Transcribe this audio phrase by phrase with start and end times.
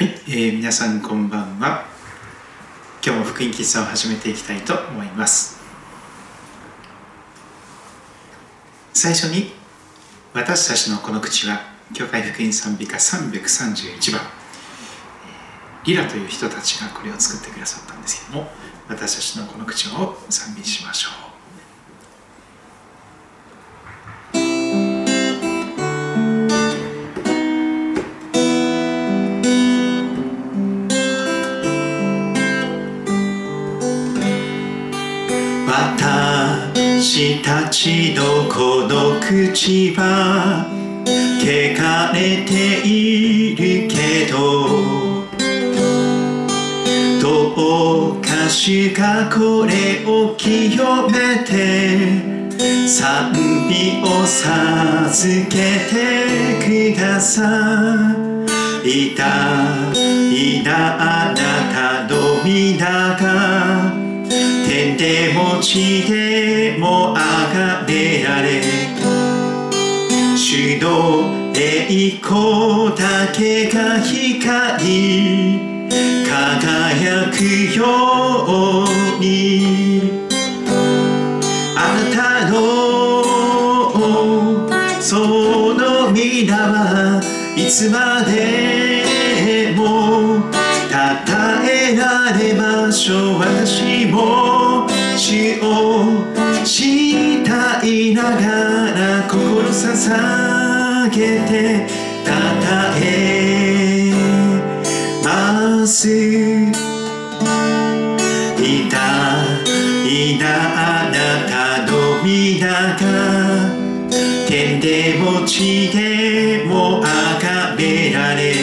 [0.00, 1.84] はい、えー、皆さんこんばんは。
[3.04, 5.60] 今日も福音喫茶を始めていきたいと思います。
[8.94, 9.52] 最初に
[10.32, 11.60] 私たちのこの口は
[11.92, 14.22] 教会福音賛美歌331番。
[15.84, 18.48] リラという人たちがこれを作ってくださったんですけども
[18.88, 21.29] 私たちのこの口を賛美しましょう。
[37.70, 40.66] ちのこの口は
[41.38, 44.66] 汚れているけど
[47.22, 53.32] どうか主がこれを清めて賛
[53.68, 55.56] 美を授け
[55.88, 58.16] てくださ
[58.84, 59.14] い。
[59.14, 61.36] たいなあな
[61.72, 63.92] たの皆が
[64.66, 66.29] 天でも地で
[70.80, 75.60] 主の栄光だけが光り
[76.26, 77.44] 輝く
[77.76, 77.84] よ
[78.86, 80.10] うに。
[81.76, 82.58] あなたの
[85.00, 85.18] そ
[85.74, 87.20] の皆は
[87.56, 90.40] いつまでも
[90.90, 94.86] たたえられましょう私も
[95.16, 96.30] 主を
[96.64, 98.38] 慕いなが
[98.92, 100.59] ら心捧
[101.10, 101.86] げて
[102.24, 102.30] た
[102.62, 104.12] たえ。
[105.24, 106.72] ますい
[108.88, 108.96] た
[110.06, 110.44] いな
[111.02, 111.16] あな
[111.48, 113.02] たの皆が
[114.46, 117.06] 天でも地でもあ
[117.42, 118.54] がめられ。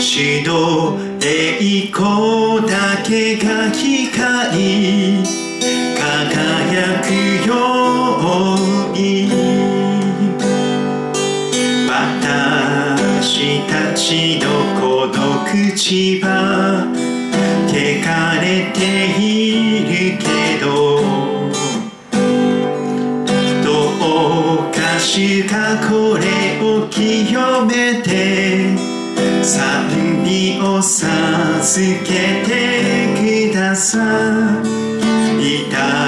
[0.00, 1.58] 主の栄
[1.92, 3.70] 光だけが
[14.12, 14.44] 私たちの
[14.78, 15.12] この
[15.46, 16.26] 口は
[17.66, 17.72] 汚
[18.42, 18.78] れて
[19.18, 19.22] い
[19.86, 21.00] るけど
[23.64, 23.68] ど
[24.68, 25.08] うか主
[25.48, 25.56] が
[25.88, 26.24] これ
[26.60, 28.76] を清めて
[29.42, 34.62] 賛美を授けてくださ
[35.40, 36.01] いたい。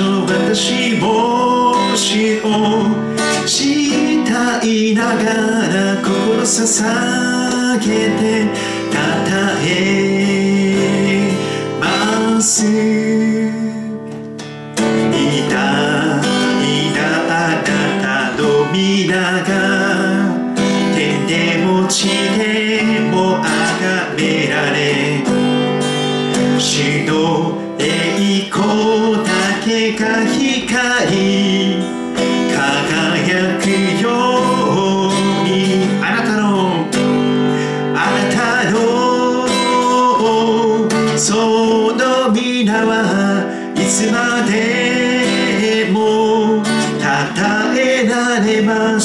[0.00, 2.46] ましょう私も主を
[3.46, 5.22] 慕いなが
[5.68, 8.48] ら心捧げて
[8.90, 8.96] た
[9.28, 9.30] た
[9.62, 9.66] え
[11.78, 11.84] ま
[12.40, 12.68] すい
[15.48, 15.54] た
[16.60, 17.70] いなあなた
[18.40, 19.10] の皆
[19.42, 19.50] が
[20.94, 21.30] 天で
[21.64, 22.40] も地で
[23.10, 23.44] もあ
[23.82, 23.84] が
[24.16, 24.78] められ
[26.58, 27.39] 主の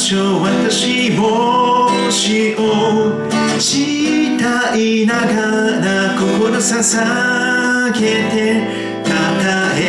[0.05, 2.61] しょう私も主を
[3.57, 5.25] 慕いなが
[5.81, 8.37] ら心捧げて
[9.03, 9.81] たたえ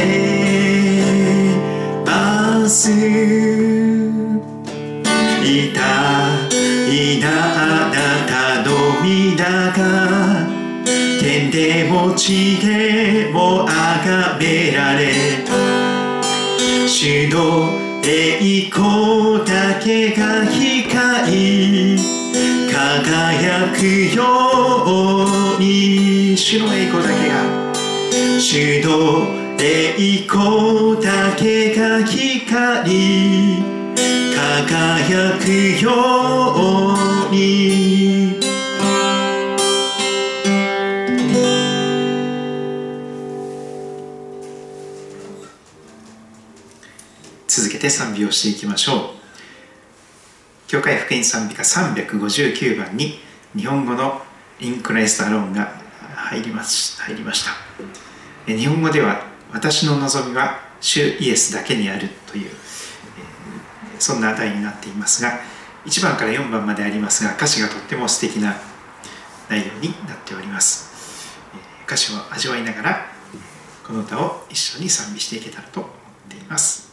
[2.07, 2.95] ますい
[5.75, 5.85] た
[6.89, 7.29] いな
[7.65, 7.95] あな
[8.27, 8.33] た
[8.65, 8.71] の
[9.05, 9.77] 皆が
[11.21, 15.13] 天でも地でもあがめられ。
[16.89, 19.36] 主の栄光
[19.87, 21.97] けが光り
[22.69, 23.87] 輝く
[24.17, 24.25] よ
[25.57, 27.35] うに主の栄光だけが
[28.41, 29.29] 主の
[29.61, 29.95] 栄
[30.27, 33.63] 光だけが光り
[34.35, 35.45] 輝く
[35.81, 35.93] よ
[37.31, 38.41] うに。
[47.47, 49.16] 続けて賛美をしていきましょう。
[50.67, 53.21] 教会福音賛美歌359番に
[53.55, 54.21] 日本語の
[54.59, 55.73] インクライストアローンが
[56.15, 57.53] 入ります入りました。
[58.47, 59.23] 日本語では
[59.53, 62.51] 私の望みは主イエスだけにあるという
[64.01, 65.39] そんな題になっていますが
[65.85, 68.57] 1番から4番までありますが歌詞がとっても素敵な
[69.49, 71.39] 内容になっております。
[71.87, 73.07] 歌詞を味わいながら
[73.87, 75.93] この歌を一緒に賛美していけたらと思っ
[76.29, 76.86] ています。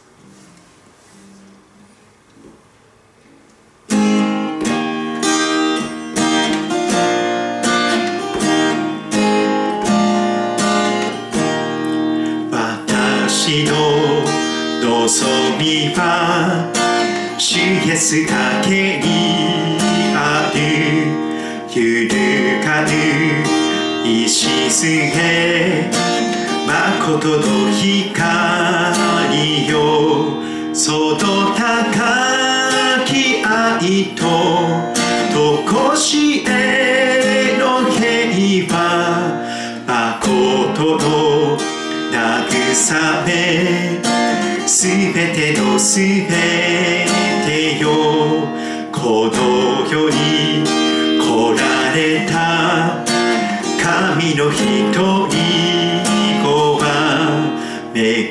[13.44, 13.74] 私の
[14.80, 15.04] 望
[15.58, 16.72] みは
[17.36, 19.04] 主イエスだけに
[20.16, 20.58] ある
[21.68, 22.88] 揺るかぬ
[24.08, 25.12] 礎
[26.66, 30.40] 誠の光よ。
[30.72, 31.18] その
[31.54, 31.60] 高
[33.04, 34.24] き愛と
[35.34, 35.36] と
[35.70, 36.33] こし
[42.84, 47.06] 慰めすべてのすべ
[47.46, 47.88] てよ。
[48.92, 50.64] この世に
[51.18, 51.22] 来
[51.54, 53.02] られた
[53.82, 54.60] 神の一
[54.92, 55.00] 人
[56.42, 56.84] 子は
[57.94, 58.28] 恵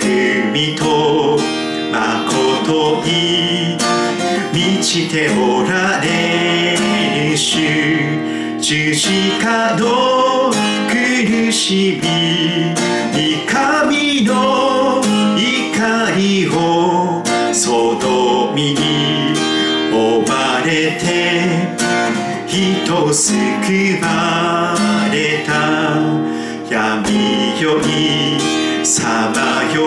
[0.52, 1.40] みと
[1.92, 3.76] 誠に
[4.54, 6.78] 満ちておられ
[7.32, 9.10] る主十字
[9.42, 10.52] 架の
[10.92, 12.93] 苦しみ
[14.14, 19.34] 神の怒りをその身に
[19.92, 21.02] 追われて
[22.46, 24.76] 人救わ
[25.12, 25.98] れた
[26.70, 29.82] 闇よりさまよ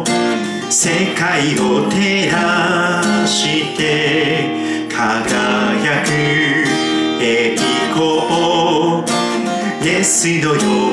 [0.00, 6.12] う世界を照らして輝く
[7.20, 7.56] 栄
[7.92, 8.14] 光
[9.82, 10.83] イエスのよみ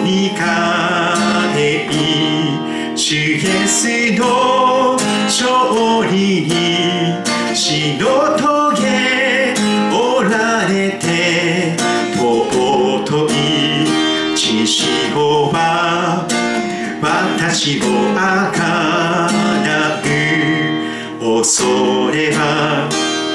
[21.61, 22.89] う恐れは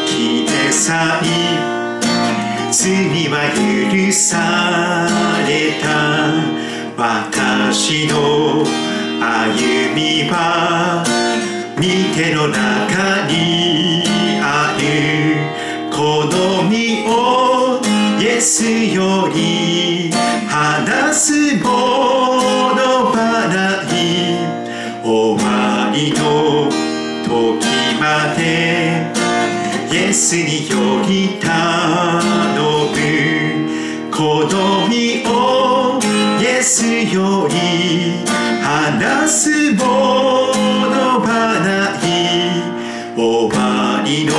[0.05, 0.93] 消え去
[1.23, 1.27] り
[2.73, 5.07] 罪は許さ
[5.47, 5.87] れた。
[6.97, 8.65] 私の
[9.21, 11.05] 歩みは
[11.79, 14.03] 見ての中に
[14.43, 14.83] ある。
[15.93, 17.81] この身を
[18.21, 20.11] イエスより
[20.49, 22.26] 離すも
[30.17, 31.53] スにより頼
[32.91, 32.97] む
[34.11, 36.01] この身を
[36.41, 38.25] イエスより
[38.63, 41.27] 話すものは
[41.61, 41.69] な
[42.01, 42.07] い。
[43.15, 44.33] 終わりの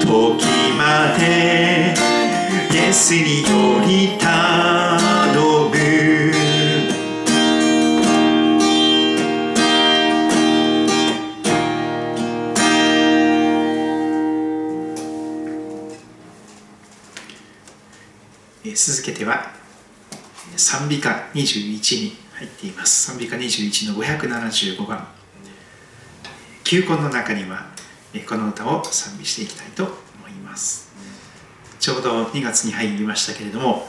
[0.00, 0.46] 時
[0.78, 1.92] まで。
[2.70, 3.48] イエスによ
[3.84, 4.17] り頼む
[19.08, 19.52] けては
[20.56, 23.10] 賛美歌21に入っています。
[23.10, 25.08] 賛美歌21の575番。
[26.64, 27.66] 球根の中には
[28.28, 29.92] この歌を賛美していきたいと思
[30.28, 30.92] います。
[31.80, 33.86] ちょうど2月に入りましたけれども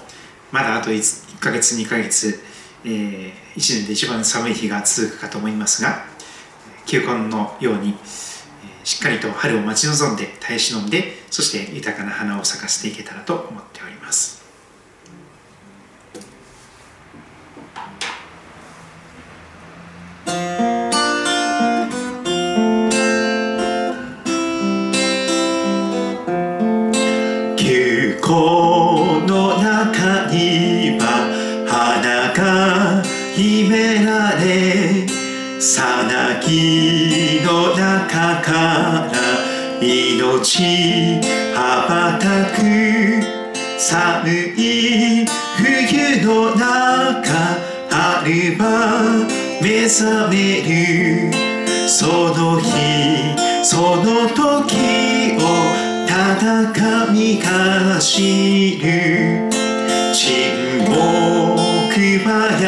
[0.52, 2.40] まだあと 1, ヶ月2ヶ月、
[2.86, 6.06] えー、1年で一番寒い日が続くかと思いますが
[6.86, 7.96] 球根のように
[8.84, 13.69] しっかりと春を待ち望んで耐え忍んでそして豊かな花を咲かせていけたらと思っております
[33.39, 35.08] 秘められ
[35.62, 39.13] さなぎの中から
[39.81, 41.22] 命
[41.55, 42.60] 羽ばたく
[43.79, 46.60] 寒い冬の中
[47.89, 49.25] 春は
[49.62, 51.31] 目覚める
[51.88, 52.75] その日
[53.63, 55.39] その時を
[56.05, 59.50] ただ神が知る
[60.12, 61.00] 沈黙
[62.27, 62.59] は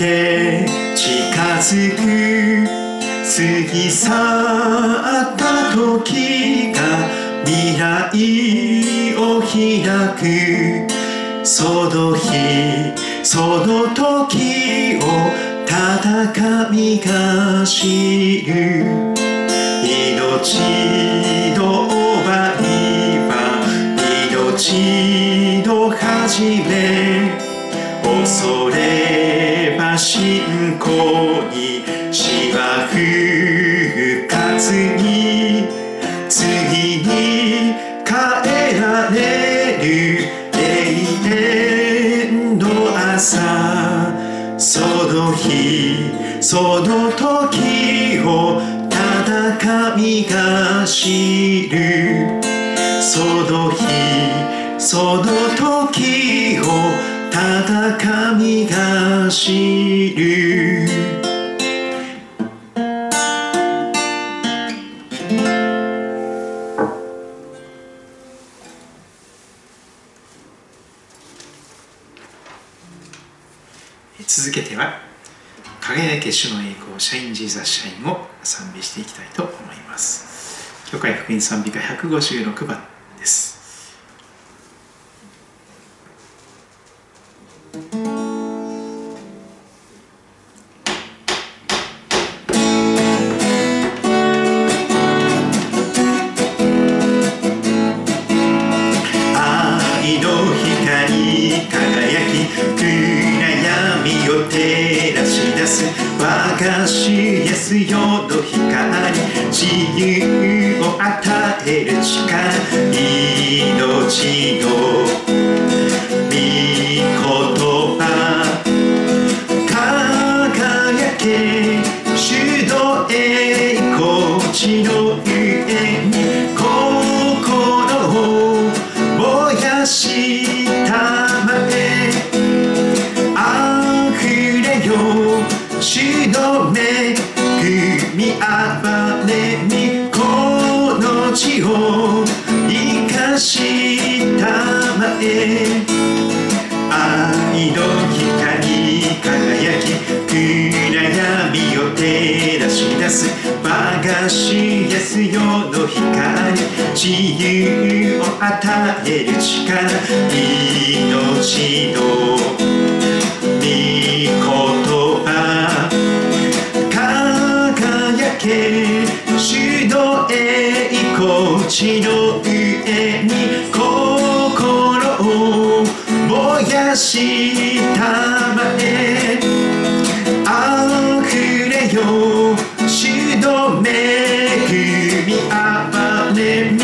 [0.00, 0.64] け
[0.96, 1.04] 近
[1.60, 2.00] づく
[3.22, 5.44] 過ぎ去った
[5.76, 6.80] 時が
[7.44, 9.84] 未来を開
[10.16, 10.88] く。
[11.44, 15.04] その日その時を
[15.66, 18.86] 戦いが知る。
[19.84, 20.60] 命
[21.58, 22.28] の奪
[22.58, 22.66] い
[23.28, 23.32] は
[24.30, 26.69] 命の始め
[51.02, 52.42] 知る。
[53.00, 53.86] その日
[54.78, 55.24] その
[55.56, 56.64] 時を
[57.32, 60.86] ただ主が知る。
[74.26, 75.00] 続けては
[75.80, 79.89] 「輝け主の栄光 Shine Jesus Shine」を賛美していきたいと思います。
[80.90, 82.82] 教会福音賛美歌156番
[83.16, 83.59] です。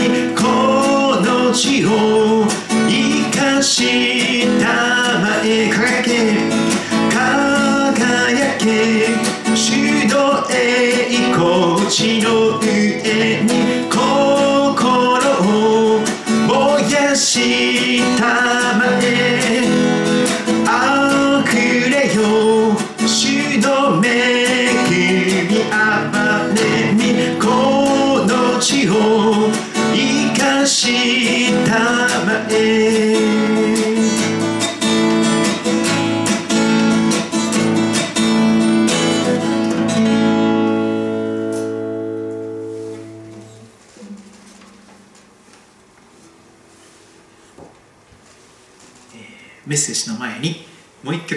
[0.00, 0.42] にこ
[1.22, 2.46] の地を
[2.88, 4.85] 生かした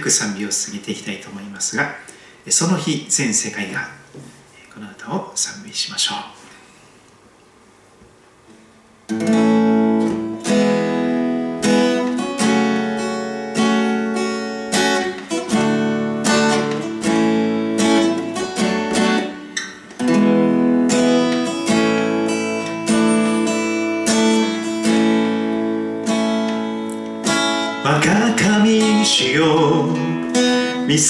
[0.09, 1.95] く賛美を進めていきたいと思いますが
[2.49, 3.89] その日全世界が
[4.73, 6.38] この歌を賛美しましょう。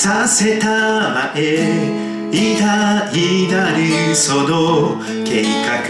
[0.02, 5.84] させたまえ偉大なるその計画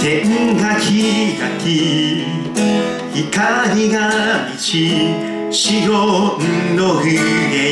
[0.00, 0.80] 天が開
[1.60, 2.24] き
[3.14, 5.92] 光が満ちシオ
[6.36, 7.06] ンの上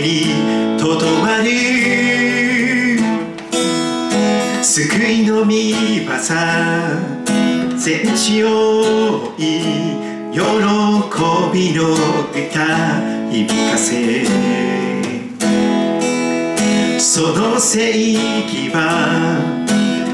[0.00, 1.50] にとどまる
[4.62, 6.14] 救いの御業
[7.76, 9.42] 全地を追
[10.04, 10.07] い
[10.38, 10.45] 喜
[11.52, 11.95] びの
[12.30, 12.38] 歌
[13.28, 14.25] 響かせ
[17.00, 18.78] その聖域は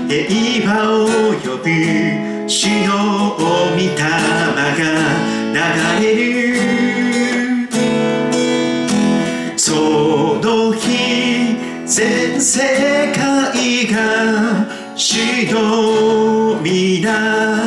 [0.08, 1.68] 平和を呼ぶ
[2.48, 3.44] 主の御
[3.76, 4.00] 霊が
[5.52, 7.68] 流れる
[9.58, 11.54] その日
[11.84, 13.94] 全世界が
[14.96, 17.63] 主の皆。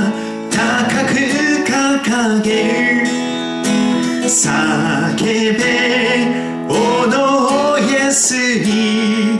[2.41, 3.07] げる
[4.27, 6.27] 叫べ。
[6.69, 9.37] おのイエスに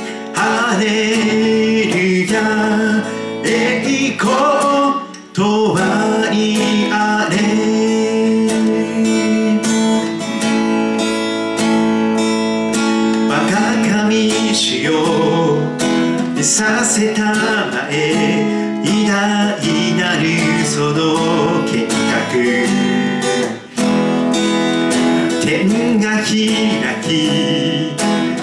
[26.38, 27.08] 開き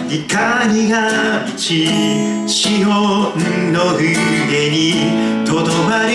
[0.09, 1.87] 光が満ち
[2.49, 6.15] シオンの上にとどまる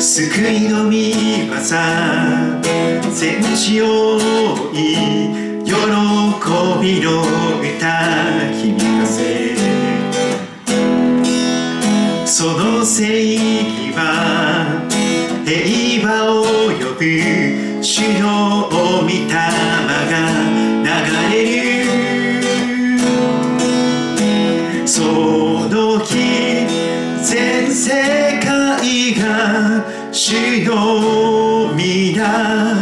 [0.00, 1.00] 救いの御業
[3.10, 5.74] 全地を追い喜
[6.80, 7.22] びの
[7.60, 7.84] 歌
[8.52, 9.56] 響かせ
[12.24, 14.88] その正義は
[15.44, 19.34] 平和を呼ぶ主の御霊が
[20.82, 20.88] 流
[21.32, 21.98] れる。
[24.86, 26.66] その日
[27.22, 32.77] 全世界が主の皆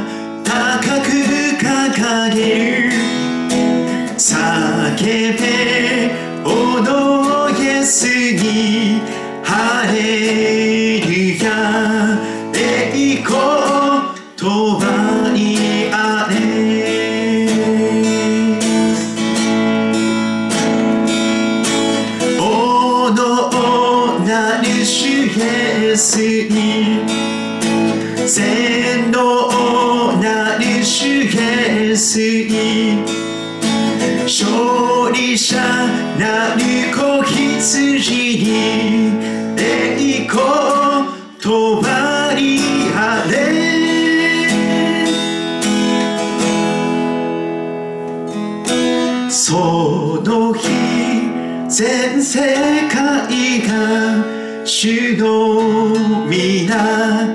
[51.77, 52.41] 全世
[52.89, 54.25] 界が
[54.65, 57.29] 主の皆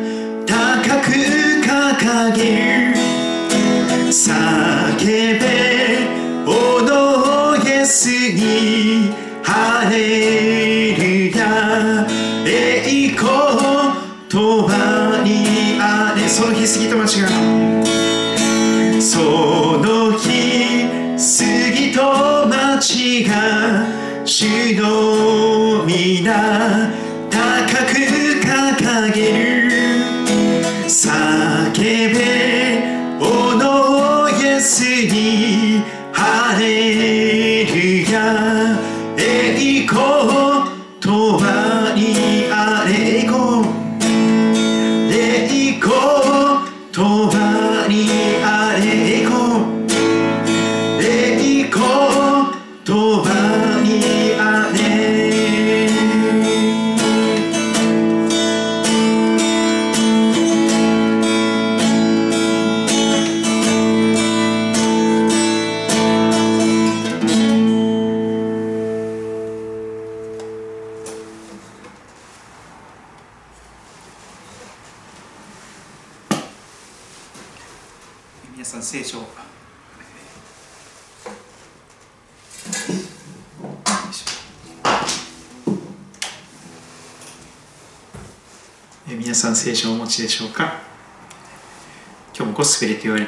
[0.47, 1.11] 高く
[1.61, 2.41] 掲げ
[2.89, 2.97] る
[4.09, 5.45] 叫べ
[6.47, 8.90] おのイエスに
[25.93, 26.89] 皆
[27.29, 27.37] 高
[27.85, 27.95] く
[28.39, 29.19] 掲げ
[29.63, 29.71] る。
[30.87, 32.17] 叫べ
[33.19, 35.50] おのイエスに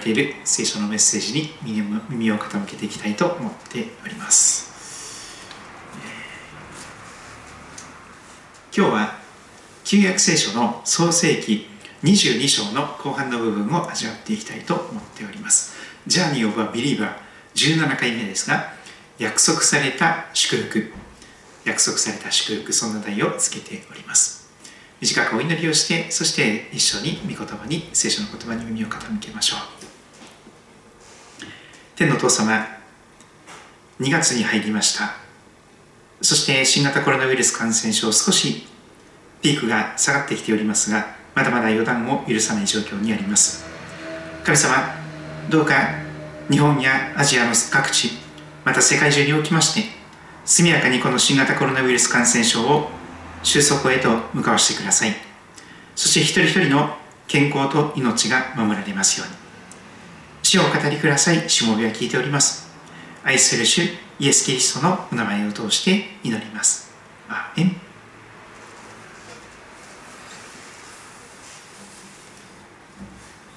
[0.04, 1.50] ている聖書のメッセージに
[2.10, 4.74] 耳を傾けていきたいと思っております
[8.76, 9.18] 今日は
[9.84, 11.68] 旧約聖書の創世記
[12.04, 15.74] 22章の後半の部分を味わっていきたいと思っております。
[16.06, 18.74] Journey of a Believer 17回目ですが、
[19.20, 20.92] 約束された祝福、
[21.64, 24.52] 約束された祝福、そんな題をつけております。
[25.00, 29.93] 短くお祈りをして、そして一緒に御言葉に、聖書の言葉に耳を傾けましょう。
[31.96, 32.66] 天のお父様、
[34.00, 35.16] 2月に入りました。
[36.22, 38.66] そして新型コロナウイルス感染症、少し
[39.42, 43.66] ピークが下がってきておりますが、まだまだ予断を許さない状況にあります。
[44.44, 45.04] 神様、
[45.50, 45.74] どうか
[46.50, 48.12] 日本やアジアの各地
[48.66, 49.90] また世界中におきまして
[50.46, 52.90] 速やかにこの新型コロナウイルス感染症を
[53.44, 55.12] 収束へと向かわせてください
[55.96, 56.96] そして一人一人の
[57.28, 59.43] 健康と命が守られますように
[60.54, 61.50] 主をお語りください。
[61.50, 62.70] しもべは聞いております。
[63.24, 63.82] 愛する主
[64.20, 66.92] イエス・キリストのお名前を通して祈ります。
[67.28, 67.76] アーメン。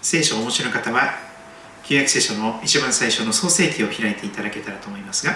[0.00, 1.10] 聖書をお持ちの方は
[1.84, 5.34] 旧約聖書の一番最初の創世記を開いていただけたらと思いますが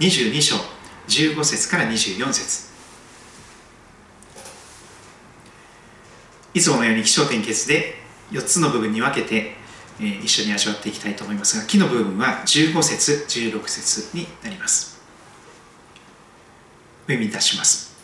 [0.00, 0.56] 22章
[1.08, 2.72] 15節から24節。
[6.54, 7.96] いつものように気象点結で
[8.30, 9.62] 4つの部分に分けて、
[10.00, 15.00] えー、一緒に味わっていきたいと思いますが木の部分は15節16節になります。
[17.04, 17.94] お読みいたします。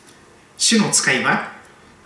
[0.56, 1.52] 主の使いは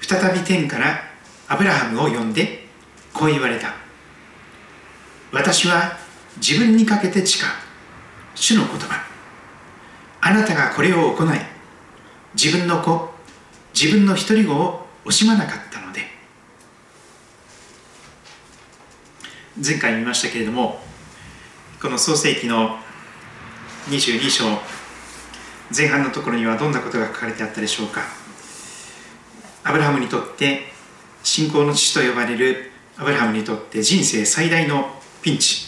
[0.00, 1.00] 再び天から
[1.48, 2.66] アブラハムを呼んで
[3.12, 3.74] こう言われた。
[5.32, 5.98] 私は
[6.36, 7.48] 自分にかけて誓う。
[8.34, 9.04] 主の言葉。
[10.26, 11.38] あなたがこれを行い
[12.34, 13.10] 自分の子
[13.78, 16.00] 自分の一人子を惜しまなかったので
[19.62, 20.80] 前回見ましたけれども
[21.80, 22.76] この創世記の
[23.88, 24.44] 22章
[25.76, 28.02] 前半のところにはどんなことが書かれてあったでしょうか。
[29.62, 30.72] アブラハムにとって
[31.22, 34.90] 信仰の父と呼ばれるアブラハムにとって人生最大の
[35.22, 35.66] ピンチ。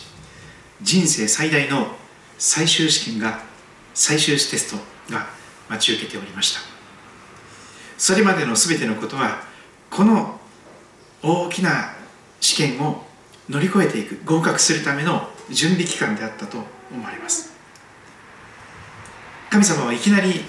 [0.82, 1.86] 人生最大の
[2.38, 3.40] 最終試験が
[3.94, 5.26] 最終テストが
[5.70, 6.60] 待ち受けておりました。
[7.96, 9.42] それまでの全てのことは
[9.90, 10.40] この
[11.22, 11.94] 大きな
[12.40, 13.05] 試験を
[13.48, 16.58] 乗り越えていく合格するための準備期間であったと
[16.90, 17.54] 思われます。
[19.50, 20.40] 神様はいきなり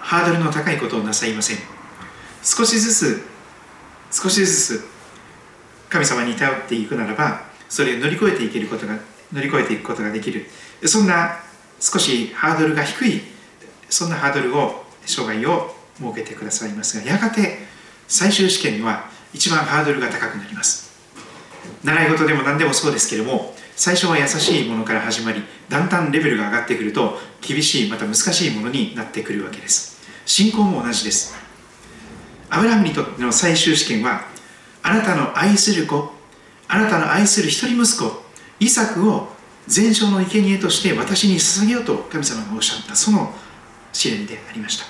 [0.00, 1.58] ハードルの高いことをなさいません。
[2.42, 3.26] 少しずつ
[4.10, 4.84] 少しずつ
[5.88, 8.98] 神様に頼っていくならばそれを乗り越えていけることが
[9.32, 10.46] 乗り越えていくことができる。
[10.86, 11.40] そんな
[11.80, 13.20] 少しハードルが低い
[13.90, 17.58] そんなハードルを生涯を設けてくださいますがやがて
[18.08, 20.83] 最終試験には一番ハードルが高くなります。
[21.84, 30.00] 習い事でも何でもそうですけれども最初は優しいものから始まりだんだんレベルが上がってくると厳しいまた難しいものになってくるわけです。
[30.24, 31.34] 信仰も同じです。
[32.48, 34.22] アブラハムにとっての最終試験は
[34.82, 36.10] あなたの愛する子
[36.68, 38.22] あなたの愛する一人息子
[38.60, 39.28] イサクを
[39.66, 43.34] 全焼の生贄として私に捧げようと神様がおっしゃったその
[43.92, 44.86] 試練でありました。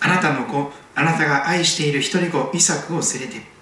[0.00, 3.53] あなたの子あなたが愛している一人子イサクを連れて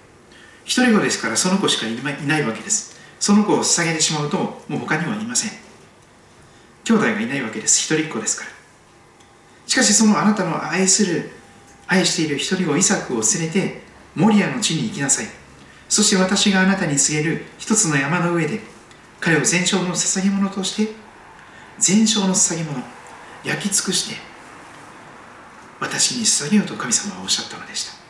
[0.65, 2.99] 一人子ですからその子しかいないわけです。
[3.19, 5.51] その子を捧げてしまうともう他にはいません。
[6.83, 7.79] 兄弟がいないわけです。
[7.79, 8.51] 一人っ子ですから。
[9.65, 11.31] しかしそのあなたの愛する
[11.87, 13.81] 愛している一人子イサクを連れて
[14.15, 15.25] モリアの地に行きなさい。
[15.89, 18.59] そして私があなたに告げる一つの山の上で
[19.19, 20.93] 彼を全焼の捧げ物として
[21.77, 22.83] 全焼の捧げ物
[23.43, 24.15] 焼き尽くして
[25.79, 28.02] 私に捧げようと神様はおっしゃったのでした。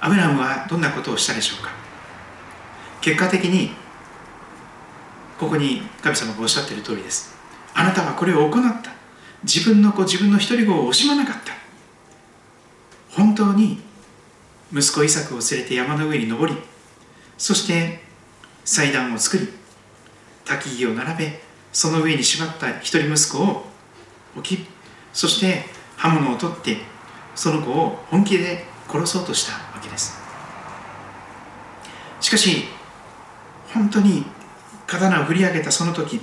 [0.00, 1.70] アブラムはどんなことをしたでしょうか？
[3.00, 3.70] 結果的に
[5.38, 7.36] ここに神様がおっしゃっている通りです。
[7.74, 8.92] あなたはこれを行った。
[9.44, 11.52] 自分の子自分の一人子を惜しまなかった。
[13.10, 13.80] 本当に
[14.72, 16.56] 息子イサクを連れて山の上に登り
[17.36, 18.00] そして
[18.64, 19.48] 祭壇を作り
[20.44, 21.40] 焚き木を並べ
[21.72, 23.64] その上に縛った一人息子を
[24.36, 24.66] 置き
[25.12, 25.64] そして
[25.96, 26.76] 刃物を取って
[27.34, 29.67] その子を本気で殺そうとした。
[29.78, 30.18] けです。
[32.20, 32.64] しかし
[33.72, 34.24] 本当に
[34.86, 36.20] 刀を振り上げたその時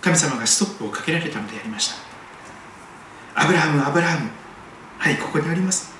[0.00, 3.42] 神様がストップをかけられたのでありました。
[3.42, 4.30] アブラハムアブラハム
[4.98, 5.92] はいここにあります。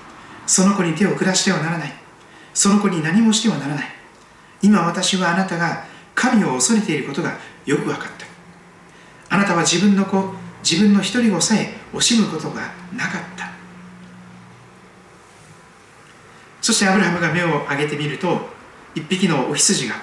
[0.47, 1.93] その子に手を下してはならない。
[2.53, 3.85] その子に何もしてはならない。
[4.61, 8.01] 今私はあなたが神を恐れていることがよく分かっ
[9.29, 9.35] た。
[9.35, 13.50] あなたは自分の子自分の一人子さえ惜しむことがなかった。
[16.61, 18.47] そしてアブラハムが目を上げてみると
[18.95, 19.95] 一匹のお羊が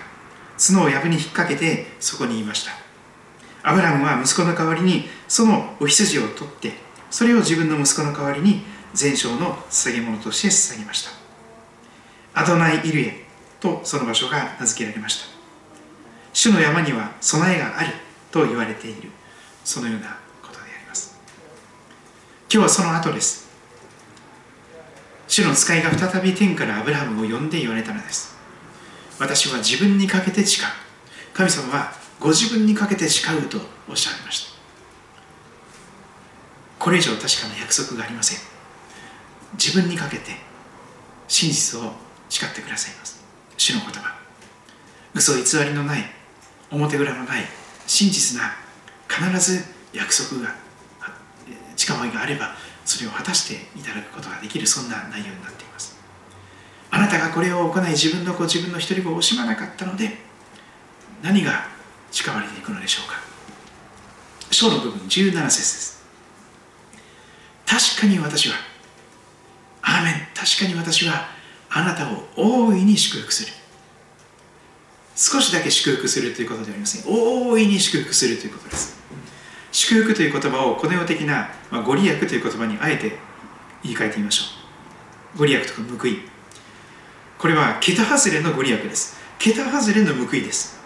[0.58, 2.72] 角を藪に引っ掛けてそこにいました。
[3.62, 6.72] アブラハムは息子の代わりにそのお羊を取って
[7.10, 11.10] それを自分の息子の代わりに全焼の捧げ物として捧げました。
[12.34, 13.24] アドナイ・イルエ
[13.60, 15.28] とその場所が名付けられました。
[16.32, 17.92] 主の山には備えがある
[18.30, 19.10] と言われている。
[19.64, 21.18] そのようなことであります。
[22.50, 23.47] 今日はその後です。
[25.28, 28.36] 主の使いが再び天からアブラハムを呼んで言われたのです。
[29.18, 30.66] 私は自分にかけて誓う。
[31.34, 34.58] 神様はご自分にかけて誓うとおっしゃいました。
[36.78, 38.38] これ以上確かな約束がありません。
[39.52, 40.32] 自分にかけて
[41.28, 41.92] 真実を
[42.30, 43.22] 誓ってくださいます。
[43.56, 44.16] 主の言葉。
[45.14, 46.04] 嘘偽りのない
[46.70, 47.44] 表裏のない
[47.86, 48.56] 真実な
[49.08, 50.54] 必ず約束が
[51.76, 52.54] 近場があれば
[52.88, 55.98] それを果たしていただくことができるそんな内容になっています。
[56.90, 60.16] あなたがこれを行い自分の子自分の一人子を惜しまなかったので
[61.22, 61.66] 何が
[62.10, 63.16] 近わりに行くのでしょうか。
[64.50, 66.02] 章の部分17節です。
[67.66, 68.54] 確かに私は
[69.82, 70.14] アーメン。
[70.34, 71.28] 確かに私は
[71.68, 73.52] あなたを大いに祝福する。
[75.14, 77.02] 少しだけ祝福するということではありません。
[77.06, 78.97] 大いに祝福するということです。
[79.78, 83.16] 祝福という言葉をこの世的な、まあ、ご利益という言葉にあえて
[83.84, 84.44] 言い換えてみましょ
[85.36, 85.38] う。
[85.38, 86.18] ご利益とか報い。
[87.38, 89.16] これは桁外れのご利益です。
[89.38, 90.80] 桁外れの報いです。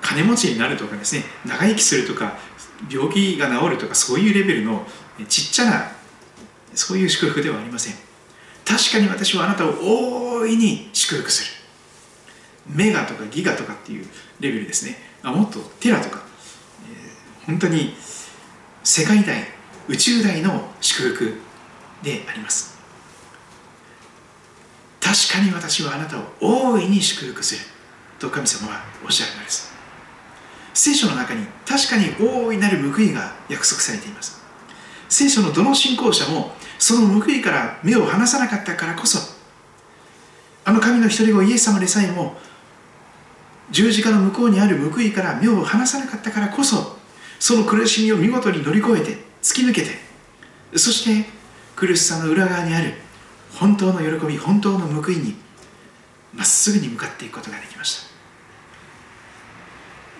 [0.00, 2.38] 金持ちになるとかですね長生きするとか
[2.90, 4.84] 病気が治るとかそういうレベルの
[5.28, 5.92] ちっちゃな
[6.74, 7.94] そういう祝福ではありません。
[8.64, 9.74] 確かに私はあなたを
[10.40, 11.50] 大いに祝福する。
[12.66, 14.06] メガとかギガとかっていう
[14.40, 14.96] レベルですね。
[15.22, 16.28] あもっとテラとか、
[17.50, 17.94] 本当に
[18.84, 19.42] 世界大
[19.88, 21.34] 宇宙大の祝福
[22.00, 22.78] であります。
[25.00, 27.60] 確かに私はあなたを大いに祝福する
[28.20, 29.72] と神様はおっしゃるのです。
[30.74, 34.40] 聖書の中に確かに大いなる報いが約束されています。
[35.08, 39.18] 聖書のどの信仰者もその報いから目を離さなかったからこそ
[40.64, 42.36] あの神の一人子イエス様でさえも
[43.72, 46.99] 十字架の向こうにある報いから目を離さなかったからこそ
[47.40, 49.88] その苦しみを見事に乗り越えて突き抜けて
[50.76, 51.28] そして
[51.74, 52.92] 苦しさの裏側にある
[53.54, 55.34] 本当の喜び本当の報いに
[56.34, 58.10] まっすぐに向かっていくことができました。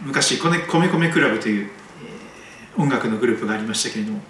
[0.03, 4.21] 昔米米米クラブという、えー、音楽のグループがありましたけれども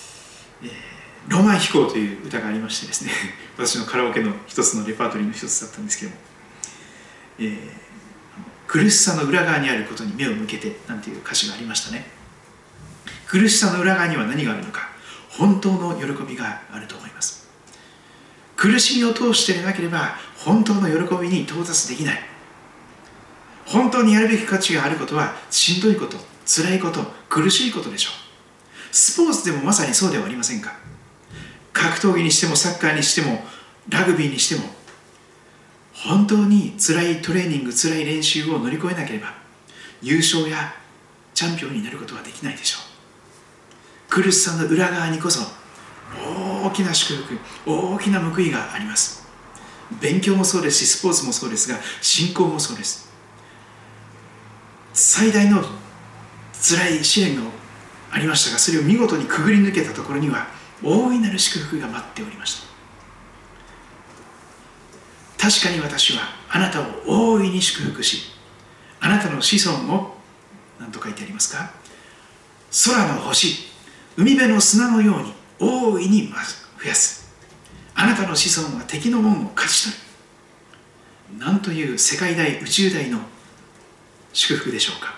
[0.62, 0.70] 「えー、
[1.28, 3.12] ロマン飛行」という歌がありましてですね
[3.56, 6.16] 私のカラオケの一つのレパートリーの一つだったんですけども、
[7.38, 7.70] えー、
[8.66, 12.15] 苦しさの裏側にあることに目を向けてなんていう歌詞がありましたね。
[13.26, 14.88] 苦しさの裏側には何があるのか
[15.30, 17.46] 本当の喜びがあると思います。
[18.56, 22.18] 苦しみを通してでなければ本当の喜びに到達できない。
[23.66, 28.12] 本当にやるべき価値があることはしんどいこと辛いこと苦しいことでしょう。
[28.94, 30.72] スポーツでもまさにそうではありませんか。
[31.72, 33.44] 格闘技にしてもサッカーにしても
[33.90, 34.62] ラグビーにしても
[35.92, 39.34] 本当に辛いトレーニング辛い練習を乗り越えなければ
[40.00, 40.72] 優勝や
[41.34, 42.85] チャンピオンになることはできないでしょう。
[44.08, 45.40] 苦しさの裏側にこそ
[46.64, 47.38] 大きな祝福
[47.70, 49.26] 大きな報いがあります。
[50.00, 53.08] 勉強もそうですしスポーツもそうですが信仰もそうです。
[54.92, 55.62] 最大の
[56.52, 57.42] 辛い試練が
[58.10, 60.46] ありましたがそれを見事にくぐり抜けたところには
[60.82, 62.62] 大いなる祝福が待っておりまし
[65.38, 65.48] た。
[65.50, 68.32] 確かに私はあなたを大いに祝福し
[69.00, 70.16] あなたの子孫を
[70.80, 71.70] 何と書いてありますか？
[72.84, 73.75] 空の星。
[74.16, 76.28] 海辺の砂のように大いに
[76.82, 77.26] 増やす。
[77.94, 81.38] あなたの子孫は敵の門を勝ち取る。
[81.38, 83.18] なんという世界大宇宙大の
[84.32, 85.14] 祝福でしょうか。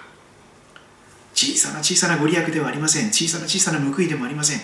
[1.35, 3.13] 小さな小さなご利益ではありません。
[3.13, 4.61] 小さな小さな報いでもありません。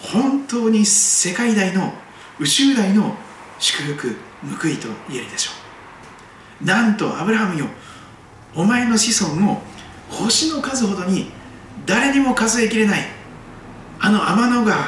[0.00, 1.92] 本当に世界大の
[2.38, 3.14] 宇宙大の
[3.58, 4.16] 祝福
[4.60, 5.52] 報いと言えるでしょ
[6.62, 6.66] う。
[6.66, 7.66] なんとアブラハムよ
[8.54, 9.62] お前の子孫を
[10.10, 11.30] 星の数ほどに
[11.86, 13.13] 誰にも数えきれない
[14.04, 14.84] あの天の川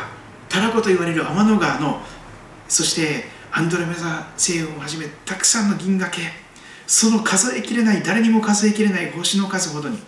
[0.46, 2.02] タラコと言われる天の川の
[2.68, 6.20] そしてアンドロメザ星雲をはじめたくさんの銀河系
[6.86, 9.98] その数えきれない誰にも数えきれない星の数ほどに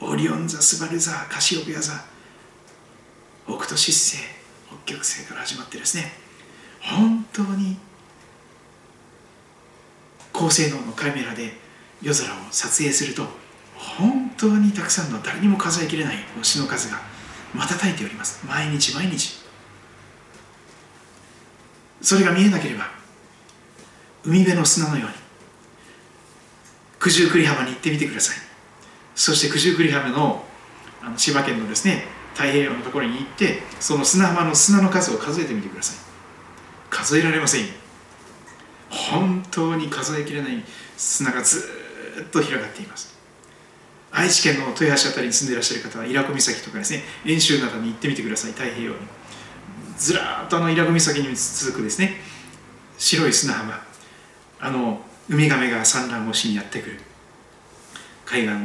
[0.00, 1.92] オリオン座スバル座カシオペア座
[3.46, 4.16] 北斗七星
[4.66, 6.10] 北極星から始まってですね
[6.80, 7.76] 本当に
[10.32, 11.52] 高性能のカメラで
[12.02, 13.22] 夜空を撮影すると
[13.76, 17.16] 本当にたくさんの誰にも数えきれない星の数が
[17.54, 18.44] 瞬いております。
[18.46, 19.42] 毎日毎日。
[22.00, 22.88] それが見えなければ
[24.24, 25.14] 海辺の砂のように
[27.00, 28.36] 九十九里浜に行ってみてください。
[29.14, 30.44] そして九十九里浜の
[31.02, 35.96] あの千葉県のですね太平洋のところに行ってその砂浜の砂の数を数えてみてください。
[36.90, 37.64] 数えられません
[38.88, 40.64] 本当に数えきれない
[40.96, 41.68] 砂がず
[42.22, 43.17] っと広がっています。
[44.10, 48.52] 愛知県の豊橋辺りに住んでいらっしゃる方は伊良湖岬とかですね遠州などに行ってみてください。
[48.52, 48.98] 太平洋に。
[49.96, 52.14] ずらっとあの伊良湖岬に続くですね。
[52.96, 53.82] 白い砂浜
[54.60, 57.00] あのウミガメが産卵をしにやってくる。
[58.24, 58.56] 海岸を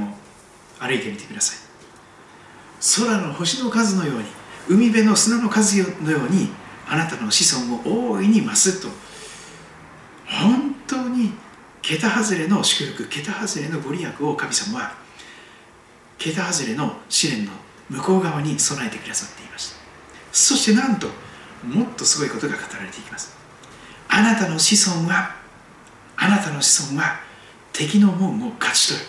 [0.79, 1.57] 歩いてみてください。
[3.05, 4.25] 空の星の数のように
[4.69, 6.49] 海辺の砂の数のように
[6.87, 8.87] あなたの子孫を大いに増すと。
[10.25, 11.31] 本当に
[11.81, 14.95] 桁外れの祝福桁外れのご利益を神様は
[16.23, 17.51] 桁外れの試練の
[17.89, 19.75] 向こう側に備えてくださっていました。
[20.31, 21.07] そしてなんと
[21.63, 23.35] もっとすごいことが語られていきます。
[24.07, 25.35] あなたの子孫は
[26.15, 27.19] あなたの子孫は
[27.73, 29.05] 敵の門を勝ち取る。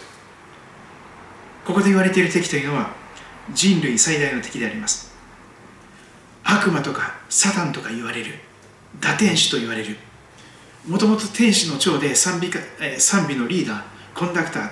[1.65, 2.91] ここで言われている敵というのは
[3.53, 5.15] 人類最大の敵であります。
[6.43, 8.35] 悪魔とかサタンとか言われる。
[9.01, 9.97] 打天使と言われる。
[10.87, 12.59] もともと天使の長で賛美か、
[12.99, 13.83] 賛美のリーダー
[14.15, 14.71] コンダクター、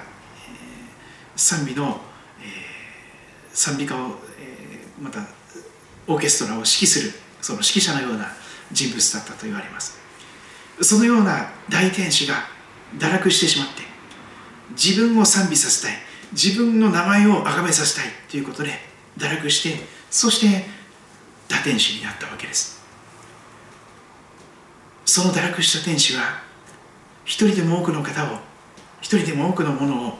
[1.37, 2.01] 賛美の、
[3.53, 5.21] 賛美歌を、えー、また
[6.07, 8.29] オーケストラを指揮するその指揮者のような
[8.71, 10.01] 人物だったと言われます。
[10.81, 12.35] そのような大天使が
[12.97, 13.83] 堕落してしまって
[14.71, 15.97] 自分を賛美させたい。
[16.33, 18.71] 自分の名前を崇めさせたいということで
[19.19, 20.65] 堕落してそして
[21.49, 22.83] 打天使になったわけです。
[25.05, 26.41] その堕落した天使は
[27.25, 28.39] 一人でも多くの方を
[29.01, 30.19] 一人でも多くのものを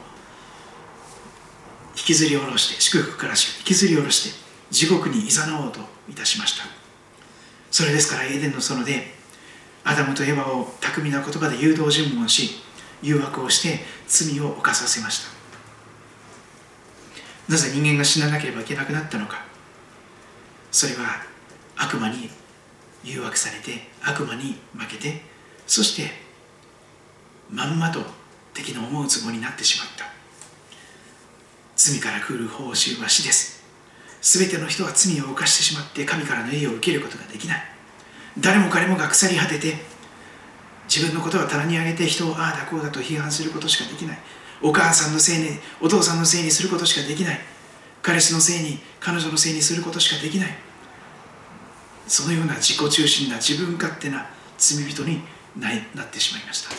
[1.95, 5.79] 引きずり下ろして祝福から引きずり下ろして地獄に誘おうと
[6.09, 6.65] いたしました。
[7.71, 9.13] それですからエーデンの園で
[9.83, 12.61] アダムとエバを巧みな言葉で誘導尋問し
[13.01, 15.31] 誘惑をして罪を犯させました。
[17.49, 19.43] なぜ人間が死ななければいけなくなったのか。
[20.71, 21.21] それは
[21.75, 22.29] 悪魔に
[23.03, 25.21] 誘惑されて悪魔に負けて
[25.67, 26.09] そして
[27.49, 27.99] まんまと
[28.53, 30.12] 敵の思うつぼになってしまった。
[31.83, 33.61] 罪から来る報酬は死です。
[34.21, 37.63] 全ての人は罪を犯してしまって神からの栄誉を受けることができない。
[38.39, 39.75] 誰も彼もが腐り果てて
[40.87, 44.17] 自分のことは棚に上げて人をああだこうだと批判することしかできない。
[44.61, 47.39] お母さんのせいにお父さんのせいにすることしかできない。
[48.01, 50.57] 彼氏のせいに彼女のせいにすることしかできない。
[52.07, 55.21] そのような自己中心な自分勝手な罪人に
[55.57, 55.69] な
[56.03, 56.69] ってしまいました。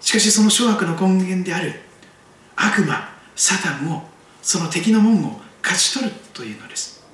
[0.00, 1.82] しかしその諸悪の根源である
[2.54, 4.02] 悪魔サタンを
[4.42, 7.04] その敵の門を勝ち取るというのです。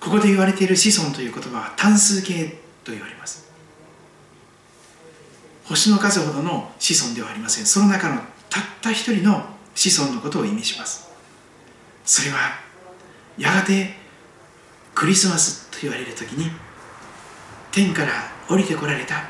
[0.00, 2.48] ここで言われている子孫という言葉は単数形
[2.84, 3.50] と言われます。
[5.64, 7.66] 星の数ほどの子孫ではありません。
[7.66, 11.08] その中のたった一人の子孫のことを意味します。
[12.04, 12.38] それは
[13.36, 13.96] やがて
[14.94, 16.50] クリスマスと言われる時に
[17.72, 18.12] 天から
[18.48, 19.24] 降りてこられた。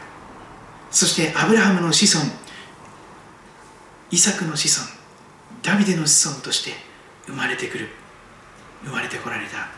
[0.91, 2.31] そしてアブラハムの子孫
[4.11, 4.90] イサクの子孫
[5.62, 6.73] ダビデの子孫として
[7.27, 7.88] 生まれてくる
[8.85, 9.69] 生まれてこられた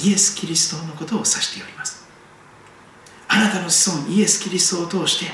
[0.00, 2.04] イエス・キリストのことを指しております。
[3.28, 5.32] あなたの子孫イエス・キリストを通して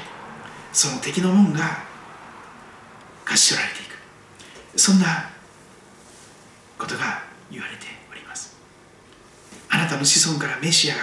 [0.73, 1.61] その敵の門が
[3.25, 4.79] 勝ち取られていく。
[4.79, 5.31] そんな
[6.79, 8.57] ことが言われております。
[9.69, 11.01] あなたの子孫からメシアが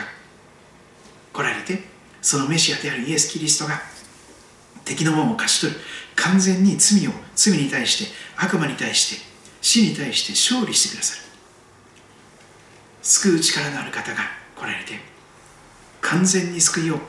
[1.34, 1.84] 来られて
[2.22, 3.80] そのメシアであるイエス・キリストが
[4.86, 5.80] 敵の門を勝ち取る。
[6.18, 9.26] 完全に罪を罪に対して悪魔に対して
[9.62, 11.22] 死に対して勝利してくださる。
[13.02, 14.18] 救う力のある方が
[14.56, 15.00] 来られて
[16.02, 17.00] 完全に救いを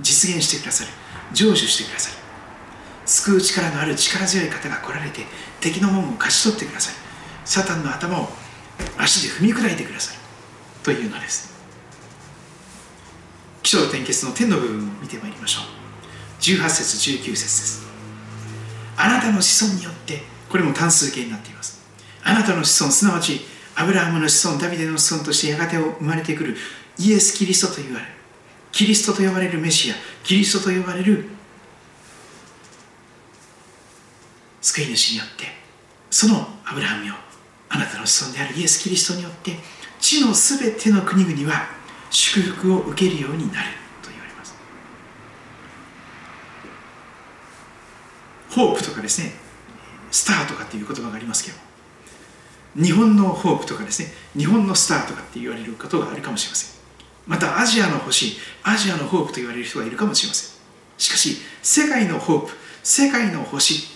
[0.00, 0.90] 実現してくださる。
[1.32, 2.16] 成就してくださる。
[3.06, 5.22] 救う力のある力強い方が来られて
[5.60, 6.96] 敵の門を勝ち取ってくださる。
[7.44, 8.28] サタンの頭を
[8.96, 10.18] 足で踏み砕いてくださる。
[10.82, 11.52] というのです。
[13.62, 15.64] 起承転結の天の部分を見てまいりましょう。
[16.40, 17.93] 18節19節です。
[18.96, 21.82] あなたの子孫によってこれも単数形になっています。
[22.22, 23.40] あなたの子孫すなわち
[23.74, 26.56] アブラハムの子孫ダビデの子孫としてやがて生まれてくる
[26.98, 28.12] イエス・キリストと言われる。
[28.72, 31.26] キリストと呼ばれるメシアキリストと呼ばれる
[34.60, 35.44] 救い主によって
[36.10, 37.14] そのアブラハムよ。
[37.68, 39.52] あなたの子孫であるイエス・キリストによって
[40.00, 41.66] 地のすべての国々は
[42.10, 43.68] 祝福を受けるようになる
[44.00, 44.54] と言われます
[48.54, 49.32] ホープとかですね
[50.10, 51.56] スターとかっていう言葉がありますけど
[52.82, 56.74] 日本のホープとかですね日本のスターとかって言われることがあるかもしれません。
[57.26, 60.60] またアジアの星アジアのホープと言われる人がいるかもしれません。
[60.98, 62.52] しかし世界のホープ
[62.82, 63.88] 世界の星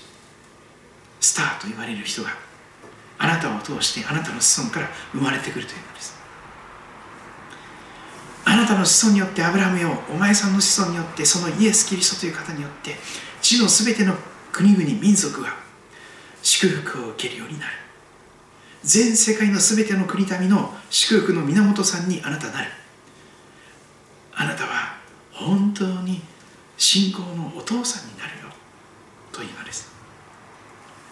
[1.20, 2.30] スターと言われる人が
[3.18, 6.16] あなたを通してあなたの子孫から生まれてくるというのです。
[8.44, 12.96] あなたの子孫によってアブラハムよお前さんの子孫によってそのイエス・キリストという方によって
[13.42, 14.14] 地のすべての
[14.52, 15.56] 国々民族が
[16.42, 17.72] 祝福を受けるようになる。
[18.84, 22.70] 全世界のすべての国民の祝福の源さんにあなたなる。
[24.34, 24.98] あなたは
[25.32, 26.22] 本当に
[26.76, 28.48] 信仰のお父さんになるよ。
[29.32, 29.90] というのです。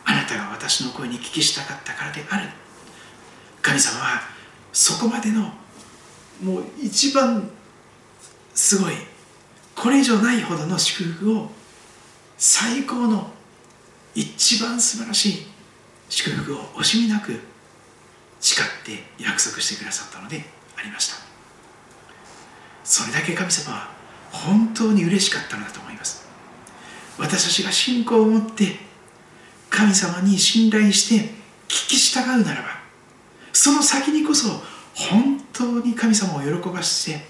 [0.05, 2.49] あなたが私の声に聞きしたかったからである。
[3.63, 4.21] 神様は
[4.73, 5.51] そこまでの
[6.43, 7.51] もう一番
[8.55, 8.95] すごい
[9.75, 11.51] これ以上ないほどの祝福を
[12.39, 13.31] 最高の
[14.15, 15.47] 一番素晴らしい
[16.09, 17.41] 祝福を惜しみなく
[18.41, 20.45] 誓って約束してくださったので
[20.77, 21.17] ありました。
[22.85, 23.91] それだけ神様は
[24.31, 26.27] 本当に嬉しかったのだと思います。
[27.19, 28.77] 私たちが信仰を持って
[29.71, 31.29] 神様に信頼して
[31.69, 32.69] 聞き従うならば
[33.53, 34.49] その先にこそ
[34.95, 37.21] 本当に神様を喜ばして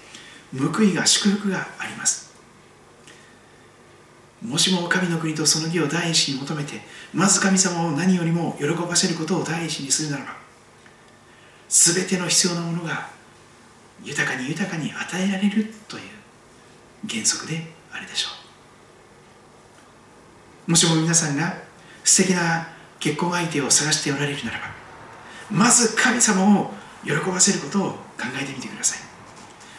[0.57, 2.26] 報いが祝福があります。
[4.41, 6.81] もしも神の国とその義を第一に求めて
[7.13, 10.35] まず神様を何よりも喜ばせることを第一にするならば
[11.69, 13.09] 全ての必要なものが
[14.03, 16.03] 豊かに豊かに与えられるという
[17.09, 18.29] 原則であるでしょ
[20.67, 20.71] う。
[20.71, 21.55] もしも皆さんが
[22.03, 22.67] 素敵な
[22.99, 24.65] 結婚相手を探しておられるならば
[25.49, 26.71] まず神様を
[27.03, 27.97] 喜ばせることを考
[28.39, 28.99] えてみてください。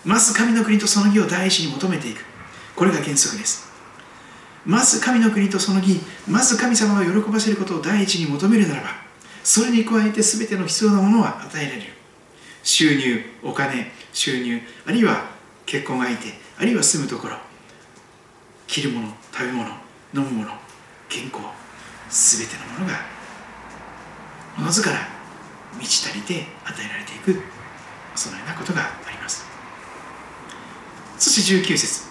[0.04, 2.24] まず神の国とその義を第一に求めていく。
[2.74, 3.67] これが原則です。
[4.68, 5.98] まず神の国とその義
[6.28, 8.88] まず神様を喜ばせることを第一に求めるならば
[9.42, 11.86] それに加えて全ての必要なものは与えられる。
[12.62, 15.30] 収入お金収入あるいは
[15.64, 17.36] 結婚相手あるいは住むところ
[18.66, 20.50] 着るもの食べ物飲むもの
[21.08, 21.40] 健康
[22.10, 23.00] 全てのものが
[24.58, 24.98] おのずから
[25.78, 27.40] 満ち足りて与えられていく
[28.14, 29.46] そのようなことがあります。
[31.18, 32.07] そして19節。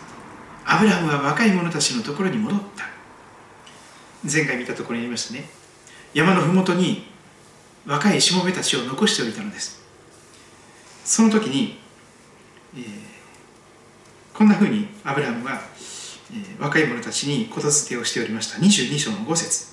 [0.70, 2.84] アブラハムは若い者たちのところに戻った。
[4.30, 5.46] 前回見たところにありましたね。
[6.14, 7.08] 山の麓に
[7.86, 9.82] 若いしもべたちを残しておいたのです。
[11.06, 11.80] その時に、
[12.76, 12.82] えー、
[14.34, 15.62] こんなふうにアブラハムは、
[16.32, 18.60] えー、若い者たちに言づてをしておりました。
[18.60, 19.68] 22章の5節。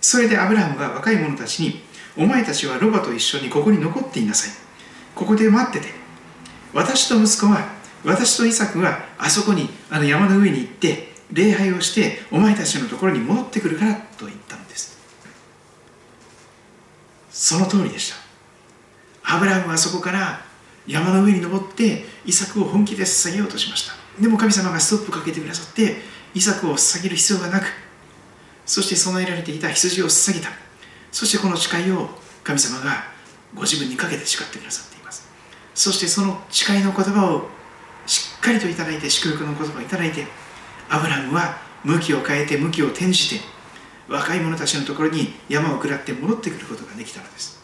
[0.00, 1.80] それでアブラハムが若い者たちに
[2.16, 4.50] お前たちはロバと一緒にここに残っていなさい。
[5.16, 5.92] ここで待ってて。
[6.72, 14.98] 私と息子は私とイサクはあそこにあの山の上に行って礼拝をしてお前たちのところに戻ってくるからと言ったのです。
[17.30, 18.16] その通りでした。
[19.22, 20.40] アブラハムはそこから
[20.86, 23.94] 山の上に登ってイサクを本気で捧げようとしました。
[24.20, 25.96] でも神様がストップかけてくださって
[26.34, 27.66] イサクを捧げる必要がなく
[28.66, 30.50] そして備えられていた羊を捧げた。
[31.12, 32.08] そしてこの誓いを
[32.44, 33.04] 神様が
[33.54, 35.28] ご自分にかけて誓ってくださっています。
[35.74, 37.48] そしてその誓いの言葉を
[38.08, 40.26] しっかりといただいて祝福の言葉をいただいて
[40.88, 43.44] アブラムは向きを変えて向きを転じて
[44.08, 47.62] 若い者たちのところに山を下って戻ってくることができたのです。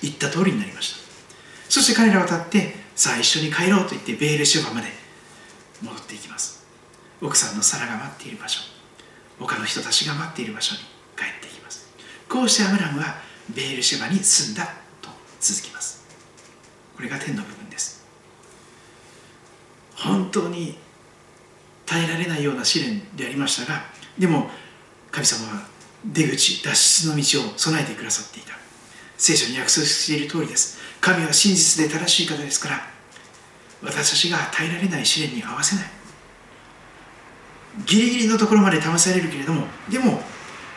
[0.00, 1.02] 言った通りになりました。
[1.68, 4.88] そして彼らは立ってさあ一緒に帰ろうと言ってベールシュバまで
[5.82, 6.64] 戻っていきます。
[7.20, 8.60] 奥さんのサラが待っている場所
[9.38, 10.80] 他の人たちが待っている場所に
[11.16, 11.88] 帰っていきます。
[12.28, 13.16] こうしてアブラムは
[13.54, 14.66] ベールシュバに住んだ
[15.00, 15.10] と
[15.40, 16.04] 続きます。
[16.94, 17.61] これが天の部分。
[20.02, 20.76] 本当に
[21.86, 23.82] 耐えられないような試練でありましたが
[24.18, 24.50] でも
[25.10, 25.66] 神様は
[26.04, 28.54] 出口脱出の道を備えてくださっていた。
[29.16, 30.78] 聖書に約束している通りです。
[31.00, 32.80] 神は真実で正しい方ですから
[33.82, 35.84] 私たちが耐えられない試練に合わせない。
[37.86, 40.20] ギリギリのところまで試されるけれどもでも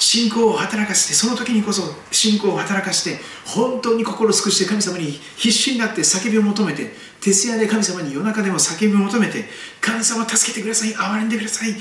[0.06, 1.82] 信仰を働かせてその時にこそ
[2.12, 6.92] 信仰を働かせて本当に心を尽くして神様に必死になって叫びを求めて
[7.22, 9.46] 徹夜で神様に夜中でも叫びを求めて
[9.82, 10.94] 神様助けてください。
[10.94, 11.74] 憐れんでください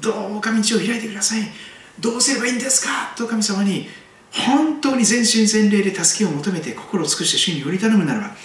[0.00, 1.42] どうか道を開いてください
[1.98, 3.88] どうすればいいんですかと神様に
[4.30, 8.36] 本当に全身全霊で助けを求めて心を尽くして主により頼むならば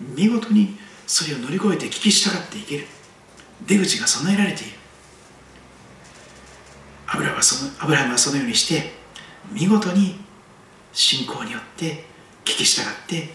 [0.00, 2.86] 見事にそれを乗り越えて聞き従っていける。
[3.66, 4.75] 出口が備えられている
[7.06, 8.92] アブラハムはそのアブラハムはそのようにして
[9.52, 10.16] 見事に
[10.92, 12.04] 信仰によって
[12.44, 13.28] 聞き従って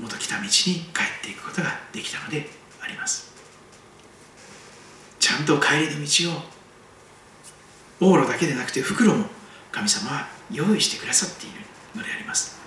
[0.00, 0.54] 元来た道に帰っ
[1.22, 2.48] ていくことができたので
[2.80, 3.28] あります。
[5.18, 6.30] ちゃんと帰りの道
[8.06, 9.26] を往路だけでなくて袋も
[9.72, 11.60] 神様は用意してくださっている
[11.96, 12.58] のであります。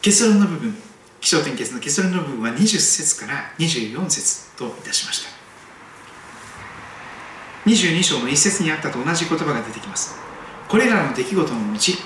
[0.00, 0.74] 結論の部分
[1.20, 5.37] 気象点結の結論の部分は20節から24節といたしました。
[7.68, 10.16] 22章の一節にあったと同じ言葉が出てきます。
[10.68, 11.98] これらの出来事のうち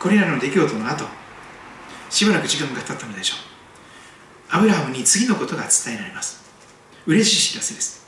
[0.00, 1.04] これらの出来事の後
[2.10, 4.56] しばらく時間が経ったのでしょう。
[4.56, 6.42] アブラハムに次のことが伝えられます。
[7.06, 8.04] 嬉しい知らせです。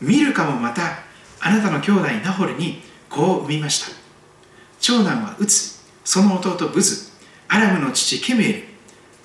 [0.00, 0.82] 見るかもまた
[1.40, 3.96] あなたの兄弟ナホルに子を産みました。
[4.78, 7.10] 長男はウツその弟ブズ
[7.48, 8.64] アラムの父ケムエル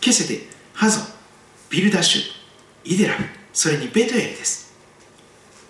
[0.02, 1.00] ケセテハゾ
[1.70, 2.22] ビルダッシュ
[2.86, 4.65] イデラフそれにベトエルです。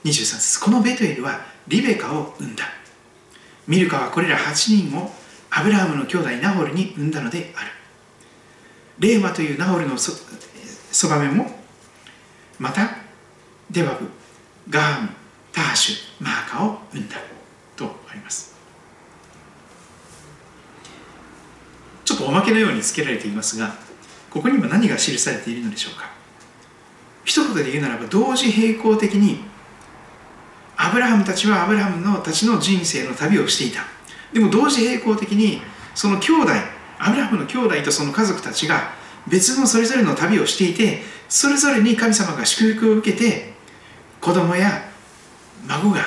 [0.05, 0.59] 23節。
[0.59, 2.65] このベトエルはリベカを産んだ。
[3.67, 5.11] ミルカはこれら8人を
[5.49, 7.71] アブラハムの兄弟ナホルに産んだのである。
[8.99, 10.11] レーマというナホルのそ
[10.91, 11.47] そばめも
[12.59, 12.97] また
[13.71, 14.07] デバブ
[14.69, 15.09] ガーム
[15.51, 17.17] ターシュマーカを生んだ。
[17.75, 18.55] とあります。
[22.05, 23.73] ちょっとおまけのようにつけられていますが
[24.29, 26.11] ここに今何が記されているのでしょうか。
[27.23, 29.54] 一言で言うならば同時並行的に
[30.77, 33.83] アブラハムたちはアブラハムのたちの人生の旅をしていた。
[34.33, 35.61] でも同時並行的に
[35.93, 36.51] その兄弟
[36.99, 38.93] アブラハムの兄弟とその家族たちが
[39.27, 43.53] 別のそれぞれの旅をしていてそれぞれに神様が祝福を受けて
[44.21, 44.89] 子供や
[45.67, 46.01] 孫が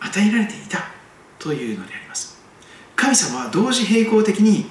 [0.00, 0.90] 与えられていた。
[1.40, 2.38] というのであります。
[2.94, 4.66] 神様は同時並行的に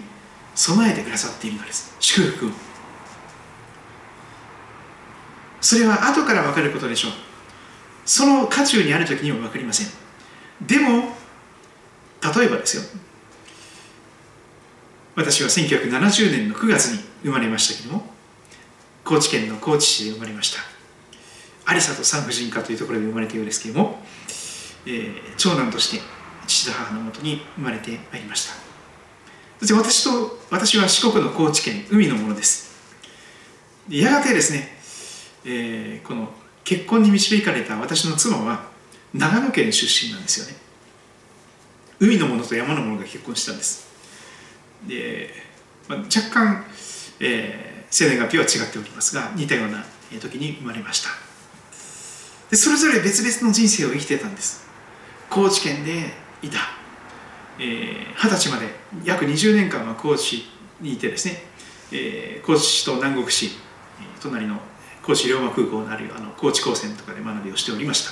[0.56, 1.96] 備えてくださっているのです。
[2.00, 2.50] 祝福を。
[5.60, 7.12] それは後から分かることでしょう。
[8.10, 9.88] その渦中にある時には分かりません。
[10.66, 11.14] でも
[12.24, 12.84] 例えばですよ。
[15.16, 18.08] 私は1970年の9月に生まれましたけども
[19.04, 20.60] 高知県の高知市で生まれました。
[21.72, 24.00] 有里産婦人科というところで生まれたようですけれども、
[24.88, 26.02] えー、長男として
[26.48, 28.56] 父と母のもとに生まれてまいりました。
[29.60, 32.72] そして私と私は四国の高知県海のものです。
[33.88, 34.76] やがてですね、
[35.46, 36.34] えー、この
[36.70, 38.70] 結婚に導かれた私の妻は
[39.12, 40.54] 長野県出身なんですよね。
[42.00, 43.88] 海のものと山のものが結婚したんです。
[44.88, 45.32] で、
[45.88, 46.64] まあ、若干、
[47.20, 49.84] えー、生年月日は違っておりますが似たような
[50.22, 51.10] 時に生まれました。
[52.52, 54.64] でそれぞれ別々の人生を生きてたんです。
[55.28, 56.12] 高知県で
[56.44, 56.60] いた。
[57.58, 58.68] 二十、えー、歳まで
[59.04, 60.48] 約20年間は高知
[60.82, 61.42] にいてですね、
[61.92, 63.58] えー、高知市と南国市
[64.22, 64.60] 隣の
[65.10, 68.12] 高知龍馬空港のあるあの高知高専とかで学びをしておりました。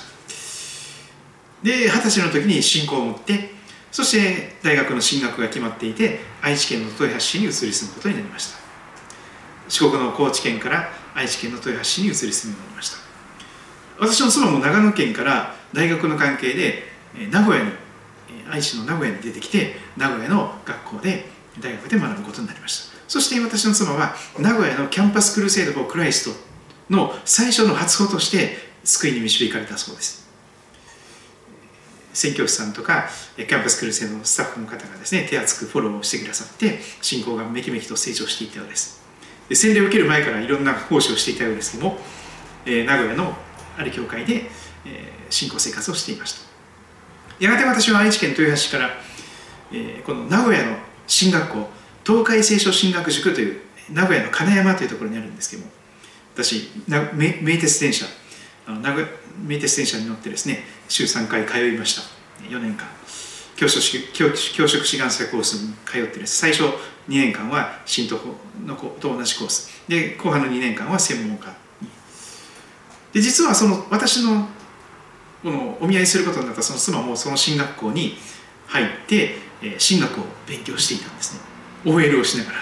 [1.62, 3.52] で二十歳の時に信仰を持って
[3.92, 8.58] そして大学の進学が決まっていて愛知県の豊橋市に移り住むことになりました。
[9.68, 12.96] 四国の高知県から愛知県の豊橋市に移り住むようになりました。
[14.00, 16.82] 私の妻も長野県から大学の関係で
[17.30, 17.70] 名古屋に
[18.50, 21.26] 愛知の名古屋に出てきて名古屋の学校で
[21.60, 22.98] 大学で学ぶことになりました。
[23.06, 26.47] そして私の妻は名古屋の Campus Crusade for Christ
[26.90, 30.26] の最初の初穂として救いに導かれたそうです。
[32.14, 39.00] 宣教師さんとかキャンパスクルセのスタッフの方がですね手厚くフォローをしてくださって信仰がめきめきと成長していったようです。
[39.48, 41.98] で洗礼を受ける前からいろんな奉仕をしていたようですけども、
[42.66, 43.34] えー、名古屋の
[43.76, 44.50] ある教会で、
[44.84, 46.48] えー、信仰生活をしていました。
[47.38, 48.90] やがて私は愛知県豊橋市から、
[49.72, 50.76] えー、この名古屋の
[51.06, 51.68] 進学校
[52.04, 53.60] 東海聖書進学塾という
[53.92, 55.70] 名古屋の金山というところにあるんですけども
[56.42, 58.06] 私名鉄電車
[58.66, 58.80] あの
[59.44, 62.02] 名鉄電車に乗ってですね週3回通いました。
[62.48, 62.86] 4年間。
[63.56, 66.38] 教職教教職志願者コースに通ってです。
[66.38, 66.70] 最初2
[67.08, 68.22] 年間は新東
[68.64, 69.68] の子と同じコース。
[69.88, 71.52] で後半の2年間は専門家
[73.12, 74.46] で実はその私の
[75.42, 78.16] このお見合いすることになったその妻もその進学校に
[78.66, 81.40] 入って、え、進学を勉強していたんですね。
[81.86, 82.58] OL をしながら、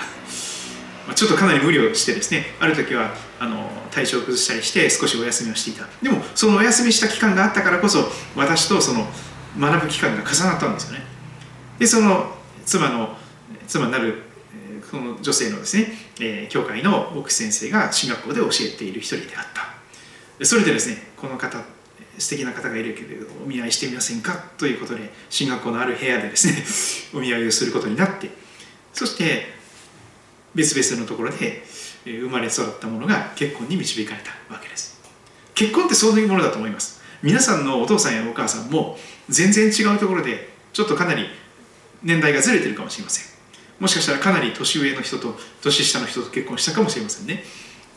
[1.14, 5.86] ちょっとかなり無理をしてですねある時はあの体調を崩したりして少しお休みをしていた。
[6.02, 9.06] でもそのお休みした期間があったからこそ私とその
[9.58, 11.04] 学ぶ期間が重なったんですよね。
[11.78, 12.34] でその
[12.64, 13.16] 妻の
[13.66, 14.22] 妻になる
[14.90, 19.44] この女性のですね、え、教会の牧師先生が進学校で教えている一人であっ
[20.38, 20.44] た。
[20.44, 21.58] それでですねこの方
[22.18, 24.32] 素敵な方がいるけどお見合いしてみませんか？
[24.58, 26.64] ということで進学校のある部屋でですね
[27.18, 28.30] お見合いをすることになって。
[28.92, 29.55] そして
[30.56, 31.62] 別々のところで
[32.04, 34.98] 生まれ育ったものが結婚に導かれたわけです。
[35.54, 37.00] 結婚ってそういうものだと思います。
[37.22, 38.98] 皆さんのお父さんやお母さんも
[39.28, 41.26] 全然違うところでちょっとかなり
[42.02, 43.36] 年代がずれてるかもしれません。
[43.78, 47.44] もしかしたらかなり年上の人と年下の人と結婚したかもしれませんね。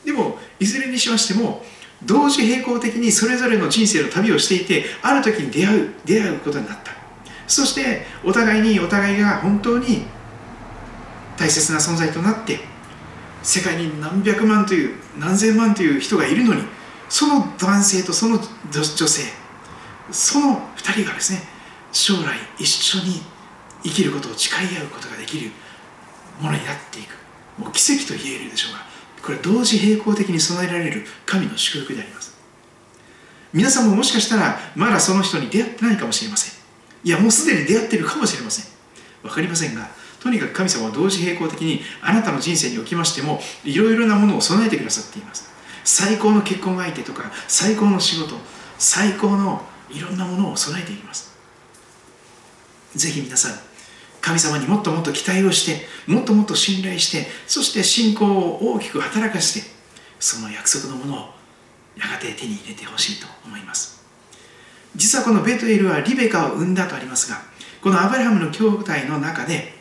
[0.03, 1.63] でもいずれにしましても
[2.03, 6.91] 同時並行的にそれぞれの人生の旅をしていてある時に出会う出会うことになった。
[7.47, 10.03] そしてお互いにお互いが本当に
[11.39, 12.59] 大切な存在となって
[13.41, 16.61] 世界に何百万という何千万という人がいるのに
[17.07, 18.39] その男性とその
[18.71, 19.23] 女性
[20.11, 21.39] その2人がですね
[21.93, 23.21] 将来一緒に
[23.83, 25.51] 生きることを誓い合うことができる
[26.41, 27.17] ものになっていく。
[27.57, 28.79] もう奇跡と言えるでしょうが
[29.21, 32.37] これ同時並行的に備えられる神の祝福であります。
[33.51, 36.53] 皆さんももしかしたらまだその人に出会ってないかもしれません。
[37.03, 38.65] いやもうすでに出会ってるかもしれません。
[39.23, 45.49] 分かりませんがとにかく神様は同時並行的にあなたの人生におきましてもいろいろなものを備えてくださっています。
[45.83, 48.35] 最高の結婚相手とか最高の仕事
[48.77, 51.35] 最高のいろんなものを備えていきます。
[52.95, 53.51] ぜひ皆さん
[54.21, 59.67] 神様にもっともっと期待をしてもっともっと信頼してそして信仰を大きく働かせて
[60.19, 61.17] その約束のものを
[61.97, 63.99] やがて手に入れてほしいと思います。
[64.95, 67.41] 実はこのベトエルはリベカを生んだとありますが
[67.81, 69.78] このアブラハムの兄弟の中で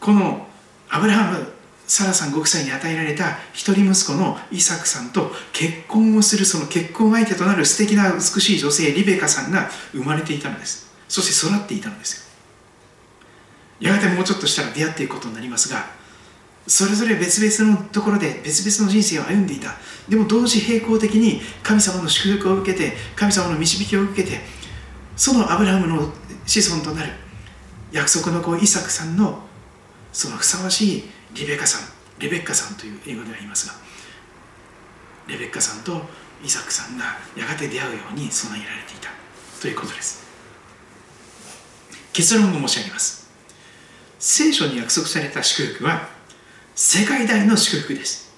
[0.00, 0.46] この
[0.88, 1.52] アブラハム
[1.86, 10.88] サラさんご夫妻に与えられた一人息子のイサクさんと結婚をするその結婚相手となる素敵な美しい女性リベカさんが生まれていたのです。
[11.08, 12.28] そして育っていたのです
[13.80, 15.86] やがてもうちょっとしたら出会っていくことになりますが
[16.66, 19.76] それぞれ別々のところで別々の人生を歩んでいた。
[20.06, 24.40] でも同時並行的に神様の祝福を受けて神様の導きを受けて
[25.16, 26.12] そのアブラハムの
[26.46, 27.12] 子孫となる
[27.90, 29.47] 約束の子イサクさんの
[30.18, 31.88] そのふさわしいリベカさん
[32.18, 33.74] レベッカさんという英語では言いますが
[35.28, 35.92] レベッカさんと
[36.44, 37.04] イサクさんが
[37.36, 39.10] やがて出会うように備えられていた
[39.62, 40.26] ということです。
[42.12, 43.30] 結論を申し上げます。
[44.18, 46.08] 聖書に約束された祝福は
[46.74, 48.34] 世界大の祝福です。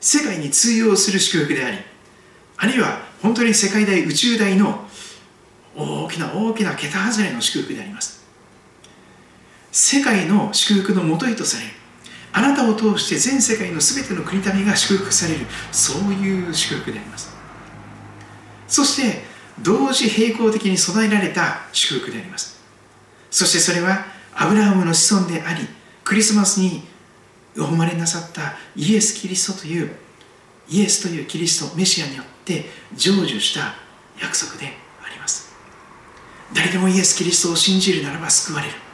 [0.00, 1.78] 世界に通用する祝福であり
[2.58, 4.86] あるいは本当に世界大宇宙大の
[5.74, 8.17] 大きな大きな桁外れの祝福であります。
[9.80, 11.70] 世界の祝福のもといとされる。
[12.32, 15.46] あなたを通して全世界の全ての国民が祝福される。
[15.70, 17.32] そういう祝福であります。
[18.66, 19.22] そして
[19.62, 22.60] 同時並行的に備えられた祝福であります。
[23.30, 24.04] そしてそれは
[24.34, 25.60] アブラハムの子孫であり
[26.02, 26.82] クリスマスに
[27.56, 29.92] お生まれなさったイエス・キリストという
[30.68, 32.64] イエスというキリストメシアによって
[32.96, 33.74] 成就した
[34.20, 34.66] 約束で
[35.04, 35.54] あります。
[36.52, 38.87] 誰でもイエス・キリストを信じるならば救われる。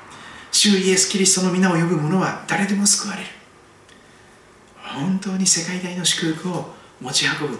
[0.54, 3.28] 主イエス・キリストの皆を呼ぶ者は誰でも救われる。
[4.76, 7.58] 本当に世界大の祝福を持ち運ぶ。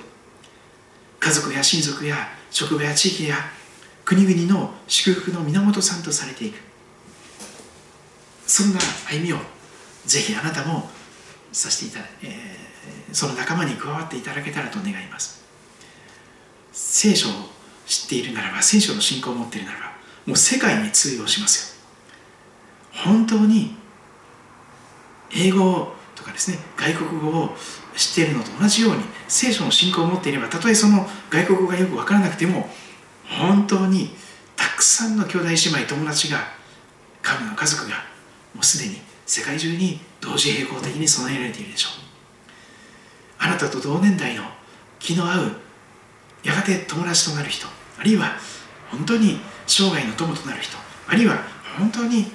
[1.18, 3.36] 家族や親族や職場や地域や
[4.05, 6.59] 国々の祝福の源さんとされていく。
[8.47, 8.78] そんな
[9.11, 9.38] 歩みを
[10.07, 10.88] ぜひあなたも
[11.51, 15.42] させていただ、えー、その仲間に加わっていただけたらと願います。
[16.70, 17.32] 聖書を
[17.86, 19.84] 知っているならば聖書の信仰を持っているならば
[20.26, 21.74] もう世界に通用しますよ。
[22.95, 23.74] 本当に
[25.32, 27.57] 英語とかですね外国語を
[27.97, 32.68] 知っているのと同じように聖書の信仰を持っていればたとえその外国語がよく分からなくても
[33.28, 34.11] 本当に
[34.57, 36.38] たくさんの兄弟姉妹友達が
[37.22, 37.97] 神の家族が
[38.55, 42.05] もうすでに世界中に同時並行的に備えられているでしょう。
[43.38, 44.45] あなたと同年代の
[44.99, 45.53] 気の合う
[46.42, 47.66] やがて友達となる人
[47.99, 48.36] あるいは
[48.90, 50.76] 本当に生涯の友となる人
[51.09, 51.38] あるいは
[51.78, 52.32] 本当に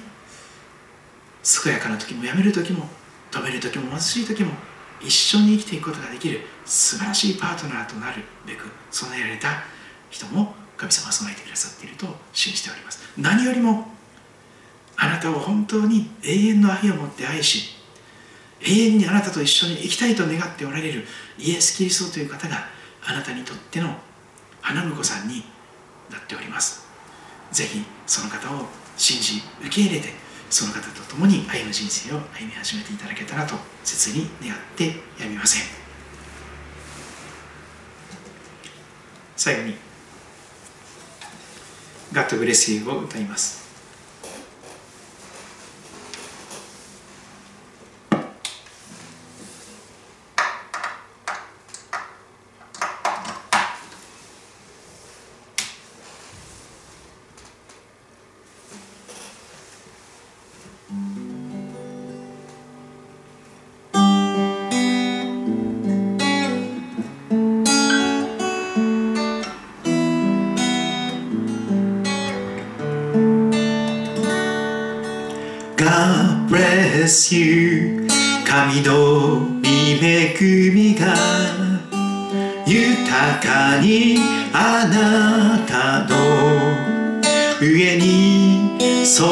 [1.62, 2.86] 健やかな時もやめる時も
[3.30, 4.52] 止める時も貧しい時も
[5.00, 9.64] 一緒に生きていくことができる素晴らしいパートナーとなるべく備えられた
[10.10, 13.00] 人も神様は備えてくださっていると信じております。
[13.18, 13.88] 何よりも
[14.96, 17.76] あなたを本当に永遠の愛を持って愛し
[18.60, 21.06] 永遠にあなたと一緒に生きたいと願っておられる
[21.38, 22.66] イエス・キリストという方が
[23.02, 23.94] あなたにとっての
[24.60, 25.44] 花婿さんに
[26.10, 26.86] なっております。
[27.50, 34.86] ぜひその方を信じ受け入れてその方と共に歩む人生を歩み始めていただけたらと切に願って
[35.18, 35.62] やみません。
[39.36, 39.76] 最後に
[42.12, 43.59] 「ガッドブレスユー」を歌います。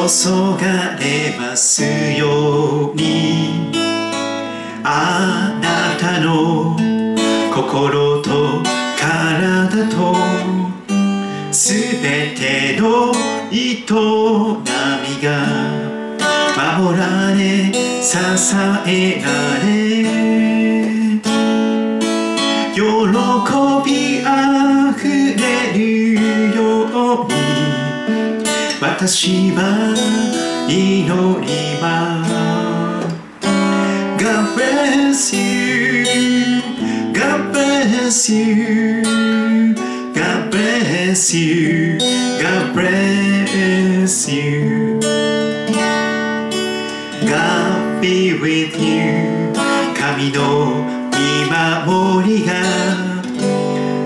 [0.09, 3.71] がれますように。
[4.83, 6.75] あなたの
[7.55, 8.63] 心と
[8.99, 10.17] 体と
[11.53, 13.13] すべての
[13.53, 13.87] 営み
[15.23, 15.29] が
[16.57, 17.71] 守られ
[18.03, 18.17] 支
[18.87, 19.29] えら
[19.63, 19.78] れ
[28.81, 29.95] 私は
[30.69, 31.07] 祈
[31.45, 32.31] ります
[34.17, 36.05] God bless you
[37.13, 39.03] God bless you
[40.15, 41.99] God bless you
[42.41, 45.01] God bless you
[47.27, 49.53] God be with you
[49.99, 51.19] 神の見
[51.51, 52.53] 守りが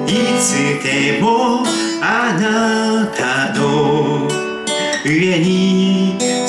[0.06, 0.10] い
[0.40, 1.41] つでも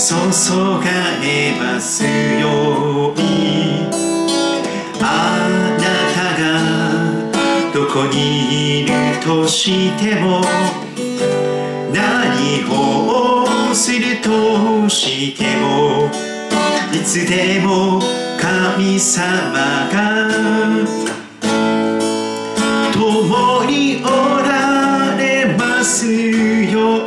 [0.05, 0.83] 注が
[1.21, 2.09] れますよ
[3.11, 3.87] うに
[4.99, 5.47] あ
[5.79, 5.83] な
[6.13, 6.43] たが
[7.73, 8.91] どこにいる
[9.23, 10.41] としても
[11.93, 16.09] 何をするとしても
[16.91, 18.01] いつでも
[18.37, 20.27] 神様が
[22.91, 24.07] 共にお
[24.41, 27.02] られますように。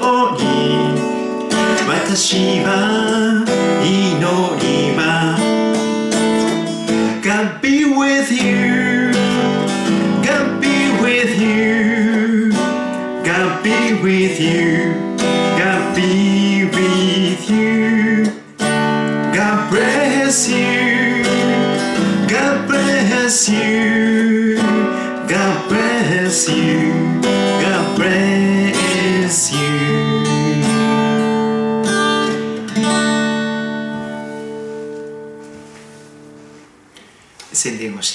[2.19, 3.45] 私は
[3.85, 4.56] 祈り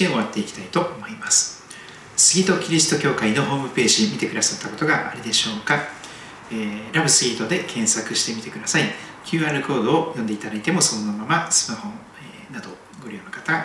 [0.01, 1.61] して終わっていきたいと思います。
[2.17, 5.75] 杉戸キリスト教会のホームページ見てくださったことがあるでしょうか、
[6.51, 8.83] えーラブスイートで検索してみてください。
[9.25, 11.89] QR コードを読んでいただいてもそのままスマホ、
[12.49, 12.69] えーなど
[13.03, 13.57] ご利用の方、え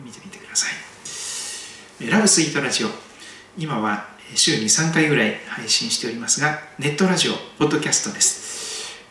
[0.00, 2.06] ー見てみてください。
[2.06, 2.88] えラブスイートラジオ。
[3.56, 8.43] 今はえ週に3回ぐらい配信しておりますがネットラジオポッドキャストです、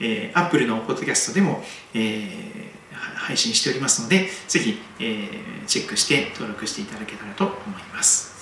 [0.03, 2.73] えー、Apple のポッドキャストでも、えー
[3.15, 8.33] 配信しておりますのでぜひ、えーチェックして登録していただけたらと思います。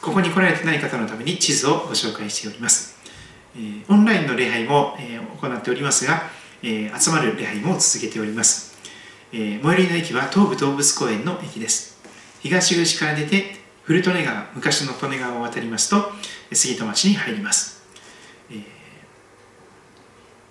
[0.00, 2.96] ここに来られてない方のために地図をご紹介しております、
[3.56, 6.22] えーオンラインの礼拝も、えー行っておりますが、
[6.62, 8.78] えー集まる礼拝も続けております、
[9.32, 11.98] えー最寄りの駅は東武動物公園の駅です。
[12.42, 16.10] 東口から出て古利根川昔の利根川を渡りますと
[16.52, 17.75] 杉戸町に入ります、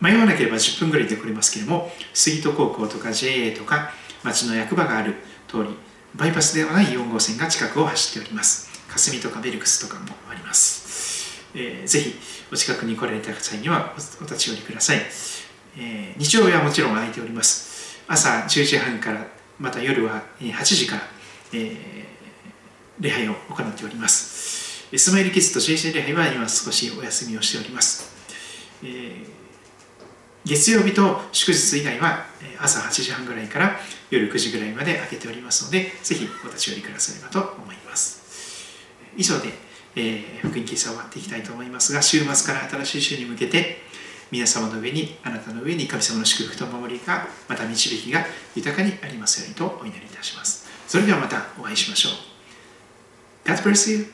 [0.02, 3.92] 迷わなければ10分ぐらいで来れますけれども杉戸高校とか JA とか
[4.24, 5.16] 町の役場がある
[5.48, 5.70] 通り
[6.16, 8.70] バイパスではない4号線が近くを走っております。
[8.88, 12.16] 霞とかベルクスとかもあります、えーぜひ
[12.52, 14.98] お近くに来られた際にはお立ち寄りください、
[15.78, 18.00] えー日曜日はもちろん空いております。
[18.08, 19.28] 朝10時半から
[19.60, 21.02] また夜は8時から、
[21.54, 22.06] えー
[23.02, 24.88] 礼拝を行っております。
[24.98, 28.16] スマイルキッズと JJ 礼拝は今少しお休みをしております、
[28.82, 29.35] えー
[30.46, 32.26] 月曜日と祝日以外は
[32.60, 33.80] 朝8時半ぐらいから
[34.12, 38.24] 夜9時ぐらいまで開けておりますので、ぜひお立ち寄りくださればと思います。
[39.18, 39.50] 以上で、
[39.96, 43.78] えー、福音喫茶を終わっていきたいと思いますが、週末から新しい週に向けて、
[44.32, 48.24] 皆様の上に、あなたの上に神様の祝福と守りが、また導きが
[48.56, 50.68] 豊かにありますようにとお祈りいたします。
[50.88, 52.12] それではまたお会いしましょう。
[53.48, 54.06] God bless you!